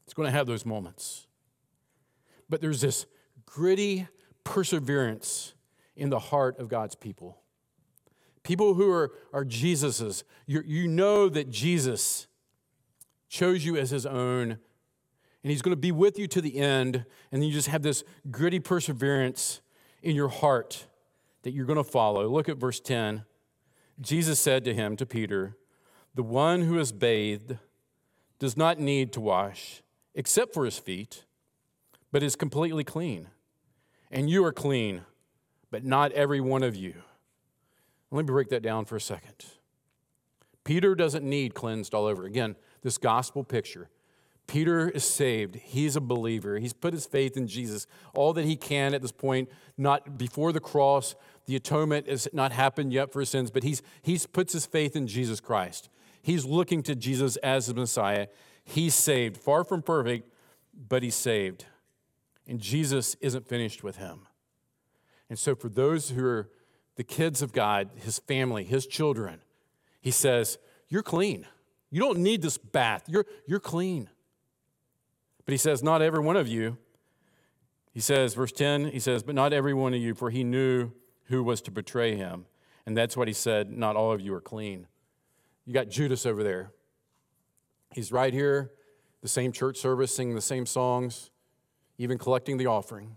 It's 0.06 0.13
going 0.13 0.27
to 0.27 0.32
have 0.32 0.47
those 0.47 0.65
moments. 0.65 1.27
But 2.49 2.62
there's 2.62 2.82
this 2.82 3.06
gritty 3.45 4.08
perseverance 4.43 5.53
in 5.95 6.10
the 6.10 6.19
heart 6.19 6.60
of 6.60 6.69
God's 6.69 6.95
people. 6.95 7.41
People 8.43 8.75
who 8.75 8.89
are, 8.91 9.12
are 9.34 9.43
Jesus's, 9.43 10.23
you, 10.45 10.63
you 10.65 10.88
know 10.88 11.27
that 11.27 11.49
Jesus 11.49 12.27
chose 13.27 13.65
you 13.65 13.75
as 13.75 13.89
his 13.89 14.06
own, 14.06 14.51
and 14.51 15.51
he's 15.51 15.62
going 15.62 15.75
to 15.75 15.82
be 15.82 15.91
with 15.91 16.17
you 16.17 16.27
to 16.27 16.39
the 16.39 16.58
end, 16.58 17.06
and 17.32 17.45
you 17.45 17.51
just 17.51 17.67
have 17.67 17.82
this 17.82 18.03
gritty 18.32 18.60
perseverance 18.60 19.60
in 20.01 20.15
your 20.15 20.30
heart 20.30 20.88
that 21.43 21.51
you're 21.51 21.65
going 21.65 21.77
to 21.77 21.84
follow. 21.84 22.27
Look 22.30 22.47
at 22.47 22.58
verse 22.58 22.80
10. 22.80 23.25
Jesus 23.99 24.39
said 24.39 24.63
to 24.63 24.73
him, 24.73 24.95
to 24.95 25.06
Peter, 25.06 25.58
The 26.17 26.23
one 26.23 26.63
who 26.63 26.80
is 26.80 26.91
bathed 26.91 27.58
does 28.39 28.58
not 28.58 28.80
need 28.80 29.13
to 29.13 29.21
wash 29.21 29.84
except 30.15 30.51
for 30.51 30.65
his 30.65 30.80
feet, 30.80 31.25
but 32.12 32.23
is 32.23 32.36
completely 32.36 32.84
clean. 32.84 33.27
And 34.10 34.27
you 34.27 34.43
are 34.43 34.51
clean, 34.51 35.03
but 35.69 35.86
not 35.86 36.12
every 36.13 36.41
one 36.41 36.63
of 36.63 36.75
you. 36.75 36.95
Let 38.10 38.25
me 38.25 38.34
break 38.34 38.49
that 38.49 38.63
down 38.63 38.86
for 38.86 38.95
a 38.95 39.01
second. 39.01 39.45
Peter 40.63 40.95
doesn't 40.95 41.23
need 41.23 41.53
cleansed 41.53 41.93
all 41.93 42.08
over. 42.08 42.25
Again, 42.25 42.56
this 42.82 42.97
gospel 42.97 43.43
picture. 43.43 43.88
Peter 44.47 44.89
is 44.89 45.03
saved. 45.03 45.53
He's 45.53 45.95
a 45.95 46.01
believer. 46.01 46.58
He's 46.58 46.73
put 46.73 46.95
his 46.95 47.06
faith 47.06 47.38
in 47.38 47.45
Jesus. 47.45 47.86
All 48.15 48.34
that 48.34 48.45
he 48.45 48.56
can 48.56 48.95
at 48.95 49.03
this 49.03 49.12
point, 49.12 49.51
not 49.77 50.17
before 50.17 50.51
the 50.51 50.60
cross, 50.60 51.13
the 51.45 51.56
atonement 51.56 52.10
has 52.10 52.27
not 52.34 52.53
happened 52.53 52.91
yet 52.91 53.13
for 53.13 53.19
his 53.19 53.30
sins, 53.30 53.51
but 53.51 53.62
he's, 53.62 53.84
he's 54.01 54.25
puts 54.25 54.53
his 54.53 54.65
faith 54.65 54.95
in 54.95 55.06
Jesus 55.06 55.39
Christ. 55.39 55.89
He's 56.27 56.43
looking 56.43 56.83
to 56.83 56.93
Jesus 56.93 57.37
as 57.37 57.67
the 57.67 57.73
Messiah. 57.73 58.27
He's 58.65 58.93
saved, 58.93 59.37
far 59.37 59.63
from 59.63 59.81
perfect, 59.81 60.29
but 60.73 61.01
he's 61.01 61.15
saved. 61.15 61.63
And 62.45 62.59
Jesus 62.59 63.15
isn't 63.21 63.47
finished 63.47 63.81
with 63.81 63.95
him. 63.95 64.27
And 65.29 65.39
so, 65.39 65.55
for 65.55 65.69
those 65.69 66.09
who 66.09 66.25
are 66.25 66.49
the 66.97 67.05
kids 67.05 67.41
of 67.41 67.53
God, 67.53 67.91
his 67.95 68.19
family, 68.19 68.65
his 68.65 68.85
children, 68.85 69.39
he 70.01 70.11
says, 70.11 70.57
You're 70.89 71.01
clean. 71.01 71.47
You 71.91 72.01
don't 72.01 72.19
need 72.19 72.41
this 72.41 72.57
bath. 72.57 73.03
You're, 73.07 73.25
you're 73.45 73.61
clean. 73.61 74.09
But 75.45 75.53
he 75.53 75.57
says, 75.57 75.81
Not 75.81 76.01
every 76.01 76.19
one 76.19 76.35
of 76.35 76.45
you. 76.45 76.77
He 77.93 78.01
says, 78.01 78.33
verse 78.33 78.51
10, 78.51 78.87
he 78.87 78.99
says, 78.99 79.23
But 79.23 79.35
not 79.35 79.53
every 79.53 79.73
one 79.73 79.93
of 79.93 80.01
you, 80.01 80.13
for 80.13 80.29
he 80.29 80.43
knew 80.43 80.91
who 81.27 81.41
was 81.41 81.61
to 81.61 81.71
betray 81.71 82.17
him. 82.17 82.47
And 82.85 82.97
that's 82.97 83.15
what 83.15 83.29
he 83.29 83.33
said, 83.33 83.71
Not 83.71 83.95
all 83.95 84.11
of 84.11 84.19
you 84.19 84.33
are 84.33 84.41
clean. 84.41 84.87
You 85.67 85.73
got 85.73 85.89
Judas 85.89 86.25
over 86.25 86.43
there. 86.43 86.71
He's 87.93 88.12
right 88.12 88.34
here, 88.34 88.71
the 89.21 89.27
same 89.27 89.51
church 89.51 89.77
service, 89.77 90.15
singing 90.15 90.34
the 90.34 90.41
same 90.41 90.65
songs 90.65 91.30
even 91.97 92.17
collecting 92.17 92.58
the 92.58 92.67
offering. 92.67 93.15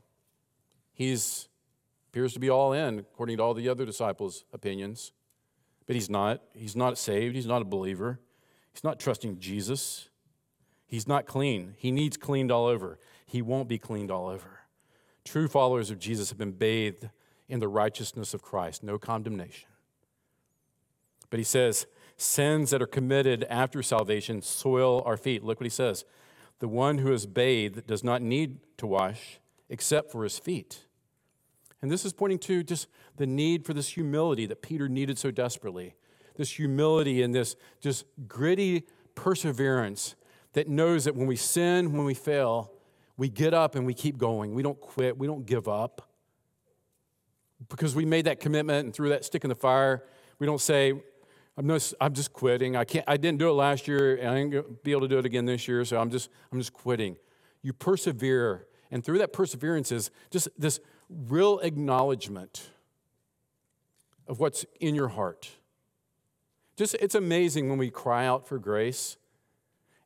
He's 0.93 1.49
appears 2.09 2.33
to 2.33 2.41
be 2.41 2.51
all 2.51 2.73
in, 2.73 2.99
according 2.99 3.37
to 3.37 3.43
all 3.43 3.55
the 3.55 3.69
other 3.69 3.87
disciples' 3.87 4.45
opinions. 4.53 5.13
But 5.87 5.95
he's 5.95 6.11
not. 6.11 6.43
He's 6.53 6.75
not 6.75 6.99
saved. 6.99 7.37
He's 7.37 7.47
not 7.47 7.63
a 7.63 7.65
believer. 7.65 8.19
He's 8.73 8.83
not 8.83 8.99
trusting 8.99 9.39
Jesus. 9.39 10.09
He's 10.87 11.07
not 11.07 11.27
clean. 11.27 11.75
He 11.77 11.93
needs 11.93 12.17
cleaned 12.17 12.51
all 12.51 12.67
over. 12.67 12.99
He 13.25 13.43
won't 13.43 13.69
be 13.69 13.79
cleaned 13.79 14.11
all 14.11 14.29
over. 14.29 14.61
True 15.25 15.47
followers 15.47 15.91
of 15.91 16.01
Jesus 16.01 16.31
have 16.31 16.39
been 16.39 16.53
bathed 16.53 17.09
in 17.49 17.61
the 17.61 17.69
righteousness 17.69 18.35
of 18.35 18.43
Christ, 18.43 18.83
no 18.83 18.99
condemnation. 18.99 19.69
But 21.29 21.39
he 21.39 21.45
says, 21.45 21.87
sins 22.21 22.71
that 22.71 22.83
are 22.83 22.87
committed 22.87 23.47
after 23.49 23.83
salvation 23.83 24.43
soil 24.43 25.03
our 25.07 25.17
feet. 25.17 25.43
Look 25.43 25.61
what 25.61 25.67
he 25.67 25.71
says. 25.71 26.05
The 26.59 26.69
one 26.69 26.99
who 26.99 27.13
is 27.13 27.27
bathed 27.27 27.87
does 27.87 28.05
not 28.05 28.21
need 28.21 28.59
to 28.77 28.87
wash 28.87 29.41
except 29.69 30.13
for 30.13 30.25
his 30.25 30.39
feet. 30.39 30.85
And 31.81 31.91
this 31.91 32.05
is 32.05 32.13
pointing 32.13 32.39
to 32.41 32.63
just 32.63 32.89
the 33.17 33.27
need 33.27 33.65
for 33.65 33.73
this 33.73 33.89
humility 33.89 34.45
that 34.47 34.61
Peter 34.61 34.89
needed 34.89 35.19
so 35.19 35.31
desperately. 35.31 35.95
This 36.37 36.51
humility 36.53 37.23
and 37.23 37.35
this 37.35 37.57
just 37.81 38.05
gritty 38.29 38.85
perseverance 39.15 40.15
that 40.53 40.69
knows 40.69 41.05
that 41.05 41.17
when 41.17 41.27
we 41.27 41.37
sin, 41.37 41.93
when 41.93 42.05
we 42.05 42.15
fail, 42.15 42.73
we 43.17 43.29
get 43.29 43.55
up 43.55 43.75
and 43.75 43.87
we 43.87 43.95
keep 43.95 44.19
going. 44.19 44.53
We 44.55 44.63
don't 44.63 44.81
quit, 44.81 45.17
we 45.17 45.27
don't 45.27 45.47
give 45.47 45.69
up. 45.69 46.11
Because 47.69 47.95
we 47.95 48.05
made 48.05 48.27
that 48.27 48.41
commitment 48.41 48.85
and 48.85 48.95
threw 48.95 49.11
that 49.11 49.25
stick 49.25 49.45
in 49.45 49.49
the 49.49 49.55
fire, 49.55 50.05
we 50.39 50.47
don't 50.47 50.61
say, 50.61 50.95
I'm 51.57 51.69
just, 51.69 51.95
I'm 52.01 52.15
just 52.15 52.33
quitting. 52.33 52.77
I, 52.77 52.85
can't, 52.85 53.05
I 53.07 53.17
didn't 53.17 53.39
do 53.39 53.51
it 53.51 53.53
last 53.53 53.87
year, 53.87 54.17
and 54.17 54.29
I 54.29 54.37
ain't 54.37 54.51
going 54.51 54.65
to 54.65 54.71
be 54.83 54.93
able 54.93 55.03
to 55.03 55.09
do 55.09 55.19
it 55.19 55.27
again 55.27 55.45
this 55.45 55.69
year, 55.69 55.85
so 55.85 56.01
I'm 56.01 56.11
just, 56.11 56.31
I'm 56.53 56.59
just 56.59 56.73
quitting. 56.73 57.17
You 57.63 57.73
persevere 57.73 58.67
And 58.91 59.05
through 59.05 59.19
that 59.19 59.33
perseverance 59.33 59.93
is 59.93 60.11
just 60.31 60.49
this 60.59 60.81
real 61.09 61.59
acknowledgement 61.61 62.71
of 64.27 64.39
what's 64.41 64.65
in 64.81 64.95
your 64.95 65.09
heart. 65.09 65.51
Just 66.77 66.95
it's 67.01 67.15
amazing 67.15 67.69
when 67.69 67.79
we 67.79 67.91
cry 67.91 68.27
out 68.27 68.47
for 68.47 68.59
grace 68.59 69.17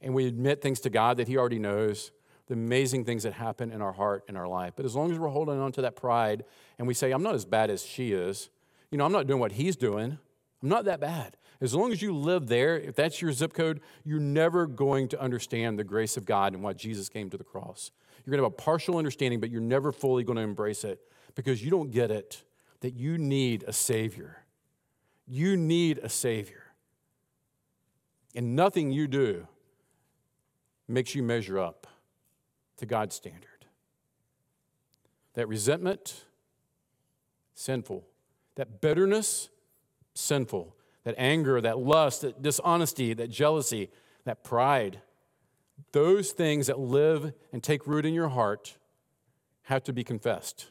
and 0.00 0.14
we 0.14 0.26
admit 0.26 0.60
things 0.60 0.80
to 0.80 0.90
God 0.90 1.18
that 1.18 1.28
He 1.28 1.36
already 1.36 1.58
knows, 1.58 2.10
the 2.46 2.54
amazing 2.54 3.04
things 3.04 3.22
that 3.22 3.34
happen 3.34 3.70
in 3.70 3.80
our 3.80 3.92
heart 3.92 4.24
in 4.28 4.36
our 4.36 4.48
life. 4.48 4.72
But 4.76 4.84
as 4.84 4.94
long 4.94 5.10
as 5.10 5.18
we're 5.18 5.28
holding 5.28 5.58
on 5.60 5.72
to 5.72 5.82
that 5.82 5.96
pride 5.96 6.44
and 6.78 6.88
we 6.88 6.94
say, 6.94 7.12
I'm 7.12 7.22
not 7.22 7.34
as 7.34 7.44
bad 7.44 7.70
as 7.70 7.84
she 7.84 8.12
is, 8.12 8.50
you 8.90 8.98
know, 8.98 9.04
I'm 9.04 9.12
not 9.12 9.26
doing 9.26 9.40
what 9.40 9.52
he's 9.52 9.76
doing, 9.76 10.18
I'm 10.64 10.70
not 10.70 10.86
that 10.86 10.98
bad. 10.98 11.36
As 11.60 11.74
long 11.74 11.92
as 11.92 12.00
you 12.00 12.16
live 12.16 12.46
there, 12.46 12.80
if 12.80 12.96
that's 12.96 13.20
your 13.20 13.32
zip 13.32 13.52
code, 13.52 13.82
you're 14.02 14.18
never 14.18 14.66
going 14.66 15.08
to 15.08 15.20
understand 15.20 15.78
the 15.78 15.84
grace 15.84 16.16
of 16.16 16.24
God 16.24 16.54
and 16.54 16.62
why 16.62 16.72
Jesus 16.72 17.10
came 17.10 17.28
to 17.28 17.36
the 17.36 17.44
cross. 17.44 17.90
You're 18.24 18.30
going 18.30 18.38
to 18.38 18.44
have 18.44 18.52
a 18.54 18.62
partial 18.62 18.96
understanding, 18.96 19.40
but 19.40 19.50
you're 19.50 19.60
never 19.60 19.92
fully 19.92 20.24
going 20.24 20.36
to 20.36 20.42
embrace 20.42 20.82
it 20.82 21.02
because 21.34 21.62
you 21.62 21.70
don't 21.70 21.90
get 21.90 22.10
it 22.10 22.42
that 22.80 22.94
you 22.94 23.18
need 23.18 23.62
a 23.64 23.74
Savior. 23.74 24.38
You 25.28 25.54
need 25.54 25.98
a 25.98 26.08
Savior. 26.08 26.64
And 28.34 28.56
nothing 28.56 28.90
you 28.90 29.06
do 29.06 29.46
makes 30.88 31.14
you 31.14 31.22
measure 31.22 31.58
up 31.58 31.86
to 32.78 32.86
God's 32.86 33.14
standard. 33.14 33.66
That 35.34 35.46
resentment, 35.46 36.24
sinful. 37.54 38.06
That 38.54 38.80
bitterness, 38.80 39.50
sinful. 40.14 40.74
That 41.04 41.14
anger, 41.18 41.60
that 41.60 41.78
lust, 41.78 42.22
that 42.22 42.40
dishonesty, 42.40 43.12
that 43.14 43.30
jealousy, 43.30 43.90
that 44.24 44.42
pride, 44.42 45.00
those 45.92 46.32
things 46.32 46.66
that 46.68 46.78
live 46.78 47.32
and 47.52 47.62
take 47.62 47.86
root 47.86 48.06
in 48.06 48.14
your 48.14 48.28
heart 48.28 48.78
have 49.64 49.82
to 49.84 49.92
be 49.92 50.04
confessed 50.04 50.70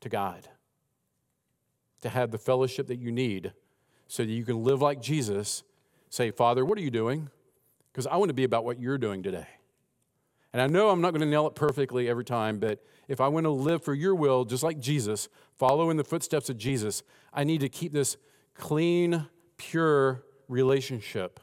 to 0.00 0.08
God. 0.08 0.48
To 2.02 2.08
have 2.08 2.30
the 2.30 2.38
fellowship 2.38 2.86
that 2.88 2.98
you 2.98 3.10
need 3.10 3.52
so 4.06 4.24
that 4.24 4.30
you 4.30 4.44
can 4.44 4.64
live 4.64 4.82
like 4.82 5.00
Jesus. 5.00 5.62
Say, 6.08 6.30
Father, 6.30 6.64
what 6.64 6.76
are 6.78 6.82
you 6.82 6.90
doing? 6.90 7.30
Because 7.92 8.06
I 8.06 8.16
want 8.16 8.28
to 8.30 8.34
be 8.34 8.44
about 8.44 8.64
what 8.64 8.80
you're 8.80 8.98
doing 8.98 9.22
today. 9.22 9.46
And 10.52 10.60
I 10.60 10.66
know 10.66 10.90
I'm 10.90 11.00
not 11.00 11.12
going 11.12 11.20
to 11.20 11.26
nail 11.26 11.46
it 11.46 11.54
perfectly 11.54 12.08
every 12.08 12.24
time, 12.24 12.58
but 12.58 12.84
if 13.06 13.20
I 13.20 13.28
want 13.28 13.44
to 13.44 13.50
live 13.50 13.84
for 13.84 13.94
your 13.94 14.14
will, 14.14 14.44
just 14.44 14.62
like 14.62 14.80
Jesus, 14.80 15.28
follow 15.58 15.90
in 15.90 15.96
the 15.96 16.04
footsteps 16.04 16.50
of 16.50 16.58
Jesus, 16.58 17.02
I 17.32 17.44
need 17.44 17.60
to 17.60 17.68
keep 17.68 17.92
this 17.92 18.16
clean, 18.60 19.26
pure 19.56 20.22
relationship 20.46 21.40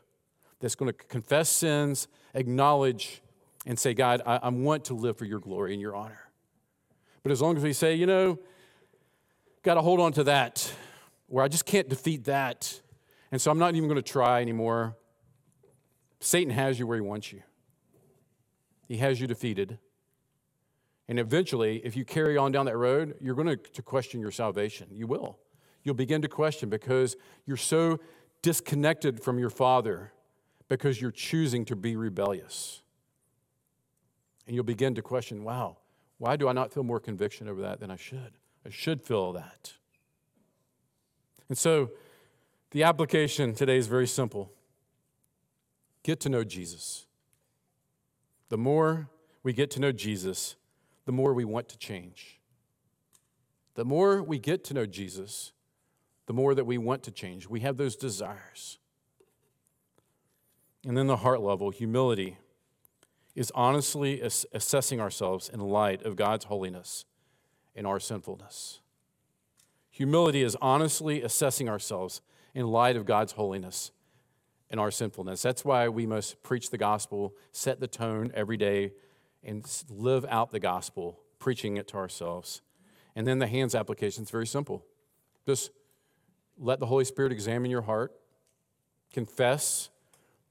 that's 0.59 0.75
going 0.75 0.91
to 0.91 0.93
confess 0.93 1.49
sins, 1.49 2.07
acknowledge, 2.33 3.21
and 3.65 3.77
say, 3.77 3.93
God, 3.93 4.21
I, 4.25 4.37
I 4.43 4.49
want 4.49 4.85
to 4.85 4.93
live 4.93 5.17
for 5.17 5.25
your 5.25 5.39
glory 5.39 5.73
and 5.73 5.81
your 5.81 5.95
honor. 5.95 6.29
But 7.23 7.31
as 7.31 7.41
long 7.41 7.57
as 7.57 7.63
we 7.63 7.73
say, 7.73 7.95
you 7.95 8.05
know, 8.05 8.39
got 9.63 9.73
to 9.73 9.81
hold 9.81 9.99
on 9.99 10.13
to 10.13 10.23
that, 10.25 10.71
where 11.27 11.43
I 11.43 11.49
just 11.49 11.65
can't 11.65 11.89
defeat 11.89 12.23
that, 12.25 12.81
and 13.31 13.41
so 13.41 13.51
I'm 13.51 13.59
not 13.59 13.75
even 13.75 13.89
going 13.89 14.01
to 14.01 14.11
try 14.11 14.41
anymore, 14.41 14.95
Satan 16.19 16.53
has 16.53 16.79
you 16.79 16.87
where 16.87 16.95
he 16.95 17.01
wants 17.01 17.33
you. 17.33 17.43
He 18.87 18.97
has 18.97 19.19
you 19.19 19.27
defeated. 19.27 19.79
And 21.09 21.19
eventually, 21.19 21.81
if 21.83 21.97
you 21.97 22.05
carry 22.05 22.37
on 22.37 22.51
down 22.51 22.65
that 22.67 22.77
road, 22.77 23.15
you're 23.19 23.35
going 23.35 23.47
to, 23.47 23.57
to 23.57 23.81
question 23.81 24.21
your 24.21 24.31
salvation. 24.31 24.87
You 24.91 25.07
will. 25.07 25.39
You'll 25.87 25.95
begin 25.95 26.21
to 26.23 26.27
question 26.27 26.67
because 26.67 27.15
you're 27.45 27.55
so 27.55 28.01
disconnected 28.41 29.23
from 29.23 29.39
your 29.39 29.49
Father 29.49 30.11
because 30.67 30.99
you're 30.99 31.11
choosing 31.11 31.63
to 31.63 31.77
be 31.77 31.95
rebellious. 31.95 32.81
And 34.45 34.53
you'll 34.53 34.65
begin 34.65 34.95
to 34.95 35.01
question 35.01 35.45
wow, 35.45 35.77
why 36.17 36.35
do 36.35 36.49
I 36.49 36.51
not 36.51 36.73
feel 36.73 36.83
more 36.83 36.99
conviction 36.99 37.47
over 37.47 37.61
that 37.61 37.79
than 37.79 37.89
I 37.89 37.95
should? 37.95 38.33
I 38.65 38.69
should 38.69 39.01
feel 39.01 39.31
that. 39.31 39.75
And 41.47 41.57
so, 41.57 41.91
the 42.71 42.83
application 42.83 43.55
today 43.55 43.77
is 43.77 43.87
very 43.87 44.07
simple 44.07 44.51
get 46.03 46.19
to 46.19 46.27
know 46.27 46.43
Jesus. 46.43 47.05
The 48.49 48.57
more 48.57 49.09
we 49.41 49.53
get 49.53 49.71
to 49.71 49.79
know 49.79 49.93
Jesus, 49.93 50.57
the 51.05 51.13
more 51.13 51.33
we 51.33 51.45
want 51.45 51.69
to 51.69 51.77
change. 51.77 52.41
The 53.75 53.85
more 53.85 54.21
we 54.21 54.37
get 54.37 54.65
to 54.65 54.73
know 54.73 54.85
Jesus, 54.85 55.53
the 56.27 56.33
more 56.33 56.53
that 56.53 56.65
we 56.65 56.77
want 56.77 57.03
to 57.03 57.11
change. 57.11 57.47
We 57.47 57.61
have 57.61 57.77
those 57.77 57.95
desires. 57.95 58.77
And 60.85 60.95
then 60.95 61.07
the 61.07 61.17
heart 61.17 61.41
level, 61.41 61.71
humility, 61.71 62.37
is 63.35 63.51
honestly 63.55 64.21
ass- 64.21 64.45
assessing 64.53 65.01
ourselves 65.01 65.49
in 65.49 65.59
light 65.59 66.03
of 66.03 66.15
God's 66.15 66.45
holiness 66.45 67.05
and 67.75 67.87
our 67.87 67.99
sinfulness. 67.99 68.81
Humility 69.89 70.43
is 70.43 70.55
honestly 70.61 71.21
assessing 71.21 71.67
ourselves 71.67 72.21
in 72.53 72.67
light 72.67 72.95
of 72.95 73.05
God's 73.05 73.33
holiness 73.33 73.91
and 74.69 74.79
our 74.79 74.91
sinfulness. 74.91 75.41
That's 75.41 75.63
why 75.63 75.87
we 75.87 76.05
must 76.05 76.43
preach 76.43 76.69
the 76.69 76.77
gospel, 76.77 77.33
set 77.51 77.79
the 77.79 77.87
tone 77.87 78.31
every 78.33 78.57
day, 78.57 78.91
and 79.43 79.65
live 79.89 80.25
out 80.29 80.51
the 80.51 80.59
gospel, 80.59 81.19
preaching 81.39 81.77
it 81.77 81.87
to 81.89 81.97
ourselves. 81.97 82.61
And 83.15 83.25
then 83.25 83.39
the 83.39 83.47
hands 83.47 83.75
application 83.75 84.23
is 84.23 84.29
very 84.29 84.47
simple. 84.47 84.85
Just 85.45 85.71
let 86.59 86.79
the 86.79 86.85
Holy 86.85 87.05
Spirit 87.05 87.31
examine 87.31 87.71
your 87.71 87.81
heart, 87.81 88.13
confess 89.13 89.89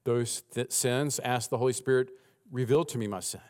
those 0.05 0.43
th- 0.53 0.73
sins, 0.73 1.19
ask 1.21 1.51
the 1.51 1.59
Holy 1.59 1.73
Spirit, 1.73 2.11
reveal 2.51 2.85
to 2.85 2.99
me 2.99 3.07
my 3.07 3.21
sin. 3.21 3.41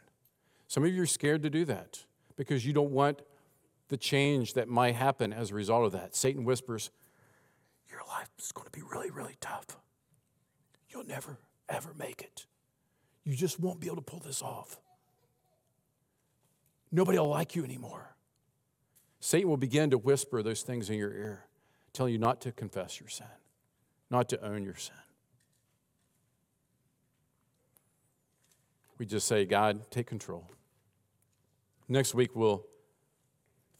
Some 0.68 0.84
of 0.84 0.92
you 0.92 1.02
are 1.02 1.06
scared 1.06 1.42
to 1.42 1.50
do 1.50 1.64
that 1.66 2.04
because 2.36 2.66
you 2.66 2.72
don't 2.72 2.90
want 2.90 3.22
the 3.88 3.96
change 3.96 4.54
that 4.54 4.68
might 4.68 4.94
happen 4.94 5.32
as 5.32 5.50
a 5.50 5.54
result 5.54 5.84
of 5.84 5.92
that. 5.92 6.16
Satan 6.16 6.44
whispers, 6.44 6.90
Your 7.90 8.00
life 8.08 8.28
is 8.38 8.52
going 8.52 8.66
to 8.66 8.72
be 8.72 8.82
really, 8.82 9.10
really 9.10 9.36
tough. 9.40 9.76
You'll 10.90 11.06
never, 11.06 11.38
ever 11.68 11.94
make 11.98 12.22
it. 12.22 12.46
You 13.24 13.34
just 13.34 13.60
won't 13.60 13.80
be 13.80 13.86
able 13.86 13.96
to 13.96 14.02
pull 14.02 14.20
this 14.20 14.42
off. 14.42 14.80
Nobody 16.90 17.18
will 17.18 17.28
like 17.28 17.54
you 17.54 17.64
anymore. 17.64 18.14
Satan 19.20 19.48
will 19.48 19.56
begin 19.56 19.90
to 19.90 19.98
whisper 19.98 20.42
those 20.42 20.62
things 20.62 20.88
in 20.88 20.96
your 20.98 21.12
ear, 21.12 21.44
telling 21.96 22.12
you 22.12 22.18
not 22.18 22.40
to 22.42 22.52
confess 22.52 23.00
your 23.00 23.08
sin, 23.08 23.26
not 24.10 24.28
to 24.28 24.44
own 24.44 24.62
your 24.62 24.76
sin. 24.76 24.94
We 28.98 29.06
just 29.06 29.26
say, 29.26 29.44
God, 29.44 29.90
take 29.90 30.06
control. 30.06 30.50
Next 31.88 32.14
week, 32.14 32.34
we'll 32.34 32.66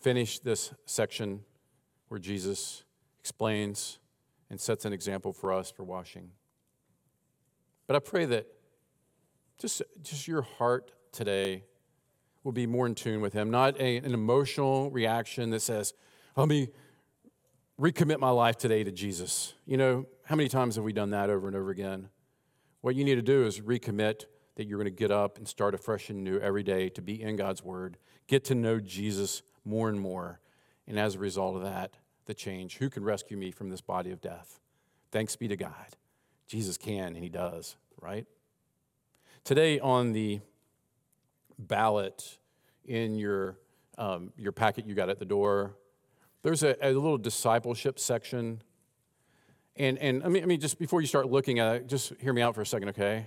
finish 0.00 0.38
this 0.38 0.72
section 0.84 1.40
where 2.08 2.20
Jesus 2.20 2.84
explains 3.20 3.98
and 4.50 4.60
sets 4.60 4.84
an 4.84 4.92
example 4.92 5.32
for 5.32 5.52
us 5.52 5.70
for 5.70 5.84
washing. 5.84 6.30
But 7.86 7.96
I 7.96 7.98
pray 7.98 8.24
that 8.26 8.46
just, 9.58 9.82
just 10.02 10.28
your 10.28 10.42
heart 10.42 10.92
today 11.12 11.64
will 12.44 12.52
be 12.52 12.66
more 12.66 12.86
in 12.86 12.94
tune 12.94 13.20
with 13.20 13.32
Him, 13.32 13.50
not 13.50 13.80
a, 13.80 13.96
an 13.96 14.14
emotional 14.14 14.90
reaction 14.90 15.50
that 15.50 15.60
says, 15.60 15.94
let 16.36 16.48
me 16.48 16.68
recommit 17.80 18.18
my 18.18 18.30
life 18.30 18.56
today 18.56 18.84
to 18.84 18.90
Jesus. 18.90 19.54
You 19.66 19.76
know, 19.76 20.06
how 20.24 20.36
many 20.36 20.48
times 20.48 20.76
have 20.76 20.84
we 20.84 20.92
done 20.92 21.10
that 21.10 21.28
over 21.30 21.46
and 21.46 21.56
over 21.56 21.70
again? 21.70 22.08
What 22.80 22.94
you 22.94 23.04
need 23.04 23.16
to 23.16 23.22
do 23.22 23.44
is 23.44 23.60
recommit 23.60 24.24
that 24.56 24.66
you're 24.66 24.78
going 24.78 24.90
to 24.92 24.96
get 24.96 25.10
up 25.10 25.36
and 25.36 25.46
start 25.46 25.74
afresh 25.74 26.08
and 26.08 26.24
new 26.24 26.38
every 26.38 26.62
day 26.62 26.88
to 26.90 27.02
be 27.02 27.20
in 27.20 27.36
God's 27.36 27.62
Word, 27.62 27.98
get 28.26 28.44
to 28.44 28.54
know 28.54 28.80
Jesus 28.80 29.42
more 29.64 29.88
and 29.88 30.00
more. 30.00 30.40
And 30.86 30.98
as 30.98 31.16
a 31.16 31.18
result 31.18 31.56
of 31.56 31.62
that, 31.62 31.96
the 32.24 32.34
change. 32.34 32.78
Who 32.78 32.88
can 32.88 33.04
rescue 33.04 33.36
me 33.36 33.50
from 33.50 33.68
this 33.68 33.80
body 33.80 34.10
of 34.10 34.20
death? 34.20 34.60
Thanks 35.10 35.36
be 35.36 35.48
to 35.48 35.56
God. 35.56 35.96
Jesus 36.46 36.78
can, 36.78 37.08
and 37.08 37.18
He 37.18 37.28
does, 37.28 37.76
right? 38.00 38.26
Today 39.44 39.78
on 39.78 40.12
the 40.12 40.40
ballot 41.58 42.38
in 42.84 43.16
your, 43.16 43.58
um, 43.98 44.32
your 44.36 44.52
packet 44.52 44.86
you 44.86 44.94
got 44.94 45.10
at 45.10 45.18
the 45.18 45.24
door, 45.24 45.76
there's 46.46 46.62
a, 46.62 46.76
a 46.80 46.92
little 46.92 47.18
discipleship 47.18 47.98
section. 47.98 48.62
And, 49.74 49.98
and 49.98 50.22
I, 50.22 50.28
mean, 50.28 50.44
I 50.44 50.46
mean, 50.46 50.60
just 50.60 50.78
before 50.78 51.00
you 51.00 51.08
start 51.08 51.28
looking 51.28 51.58
at 51.58 51.74
it, 51.74 51.88
just 51.88 52.12
hear 52.20 52.32
me 52.32 52.40
out 52.40 52.54
for 52.54 52.60
a 52.60 52.66
second, 52.66 52.90
okay? 52.90 53.26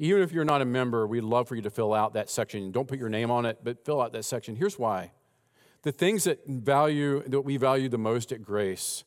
Even 0.00 0.20
if 0.20 0.32
you're 0.32 0.44
not 0.44 0.60
a 0.60 0.64
member, 0.64 1.06
we'd 1.06 1.22
love 1.22 1.46
for 1.46 1.54
you 1.54 1.62
to 1.62 1.70
fill 1.70 1.94
out 1.94 2.14
that 2.14 2.28
section. 2.28 2.72
Don't 2.72 2.88
put 2.88 2.98
your 2.98 3.08
name 3.08 3.30
on 3.30 3.46
it, 3.46 3.60
but 3.62 3.84
fill 3.84 4.00
out 4.00 4.12
that 4.14 4.24
section. 4.24 4.56
Here's 4.56 4.80
why. 4.80 5.12
The 5.82 5.92
things 5.92 6.24
that 6.24 6.44
value 6.44 7.22
that 7.28 7.42
we 7.42 7.56
value 7.56 7.88
the 7.88 7.98
most 7.98 8.32
at 8.32 8.42
Grace, 8.42 9.04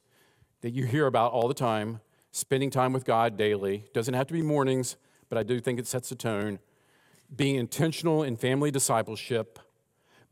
that 0.61 0.71
you 0.71 0.85
hear 0.85 1.05
about 1.05 1.33
all 1.33 1.49
the 1.49 1.53
time, 1.53 1.99
spending 2.31 2.69
time 2.69 2.93
with 2.93 3.03
God 3.03 3.35
daily. 3.35 3.83
Doesn't 3.93 4.13
have 4.13 4.27
to 4.27 4.33
be 4.33 4.41
mornings, 4.41 4.95
but 5.27 5.37
I 5.37 5.43
do 5.43 5.59
think 5.59 5.79
it 5.79 5.87
sets 5.87 6.07
the 6.07 6.15
tone. 6.15 6.59
Being 7.35 7.57
intentional 7.57 8.23
in 8.23 8.37
family 8.37 8.71
discipleship, 8.71 9.59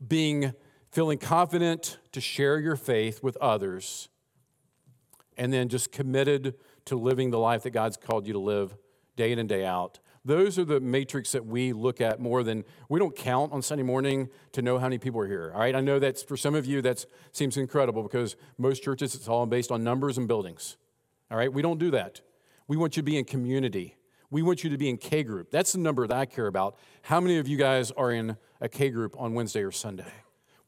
being 0.08 0.54
feeling 0.92 1.16
confident 1.16 1.98
to 2.12 2.20
share 2.20 2.60
your 2.60 2.76
faith 2.76 3.22
with 3.22 3.36
others, 3.38 4.10
and 5.38 5.50
then 5.50 5.68
just 5.68 5.90
committed 5.90 6.54
to 6.84 6.96
living 6.96 7.30
the 7.30 7.38
life 7.38 7.62
that 7.62 7.70
God's 7.70 7.96
called 7.96 8.26
you 8.26 8.34
to 8.34 8.38
live 8.38 8.76
day 9.16 9.32
in 9.32 9.38
and 9.38 9.48
day 9.48 9.64
out. 9.64 9.98
Those 10.24 10.58
are 10.58 10.64
the 10.64 10.78
matrix 10.78 11.32
that 11.32 11.46
we 11.46 11.72
look 11.72 12.00
at 12.00 12.20
more 12.20 12.44
than 12.44 12.64
we 12.88 13.00
don't 13.00 13.16
count 13.16 13.52
on 13.52 13.62
Sunday 13.62 13.82
morning 13.82 14.28
to 14.52 14.62
know 14.62 14.78
how 14.78 14.84
many 14.84 14.98
people 14.98 15.20
are 15.20 15.26
here. 15.26 15.50
All 15.54 15.60
right, 15.60 15.74
I 15.74 15.80
know 15.80 15.98
that's 15.98 16.22
for 16.22 16.36
some 16.36 16.54
of 16.54 16.66
you 16.66 16.82
that 16.82 17.06
seems 17.32 17.56
incredible 17.56 18.02
because 18.02 18.36
most 18.58 18.84
churches 18.84 19.14
it's 19.14 19.26
all 19.26 19.46
based 19.46 19.72
on 19.72 19.82
numbers 19.82 20.18
and 20.18 20.28
buildings. 20.28 20.76
All 21.30 21.38
right, 21.38 21.52
we 21.52 21.62
don't 21.62 21.78
do 21.78 21.90
that. 21.92 22.20
We 22.68 22.76
want 22.76 22.96
you 22.96 23.02
to 23.02 23.04
be 23.04 23.18
in 23.18 23.24
community. 23.24 23.96
We 24.30 24.42
want 24.42 24.62
you 24.62 24.70
to 24.70 24.78
be 24.78 24.88
in 24.88 24.98
K 24.98 25.24
group. 25.24 25.50
That's 25.50 25.72
the 25.72 25.78
number 25.78 26.06
that 26.06 26.16
I 26.16 26.26
care 26.26 26.46
about. 26.46 26.76
How 27.02 27.20
many 27.20 27.38
of 27.38 27.48
you 27.48 27.56
guys 27.56 27.90
are 27.92 28.12
in 28.12 28.36
a 28.60 28.68
K 28.68 28.90
group 28.90 29.16
on 29.18 29.34
Wednesday 29.34 29.62
or 29.62 29.72
Sunday? 29.72 30.12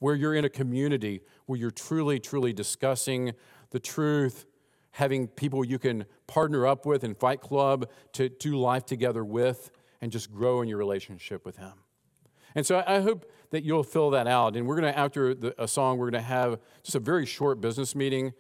Where 0.04 0.14
you're 0.14 0.34
in 0.34 0.44
a 0.44 0.50
community 0.50 1.22
where 1.46 1.58
you're 1.58 1.70
truly, 1.70 2.20
truly 2.20 2.52
discussing 2.52 3.32
the 3.70 3.80
truth, 3.80 4.44
having 4.90 5.28
people 5.28 5.64
you 5.64 5.78
can 5.78 6.04
partner 6.26 6.66
up 6.66 6.84
with 6.84 7.04
and 7.04 7.16
fight 7.16 7.40
club 7.40 7.88
to 8.12 8.28
do 8.28 8.58
life 8.58 8.84
together 8.84 9.24
with 9.24 9.70
and 10.02 10.12
just 10.12 10.30
grow 10.30 10.60
in 10.60 10.68
your 10.68 10.76
relationship 10.76 11.46
with 11.46 11.56
him. 11.56 11.72
And 12.54 12.66
so 12.66 12.84
I 12.86 13.00
hope 13.00 13.24
that 13.48 13.64
you'll 13.64 13.82
fill 13.82 14.10
that 14.10 14.26
out. 14.26 14.56
And 14.56 14.66
we're 14.66 14.78
going 14.78 14.92
to, 14.92 14.98
after 14.98 15.34
the, 15.34 15.54
a 15.56 15.66
song, 15.66 15.96
we're 15.96 16.10
going 16.10 16.22
to 16.22 16.28
have 16.28 16.58
just 16.82 16.96
a 16.96 17.00
very 17.00 17.24
short 17.24 17.62
business 17.62 17.94
meeting. 17.94 18.34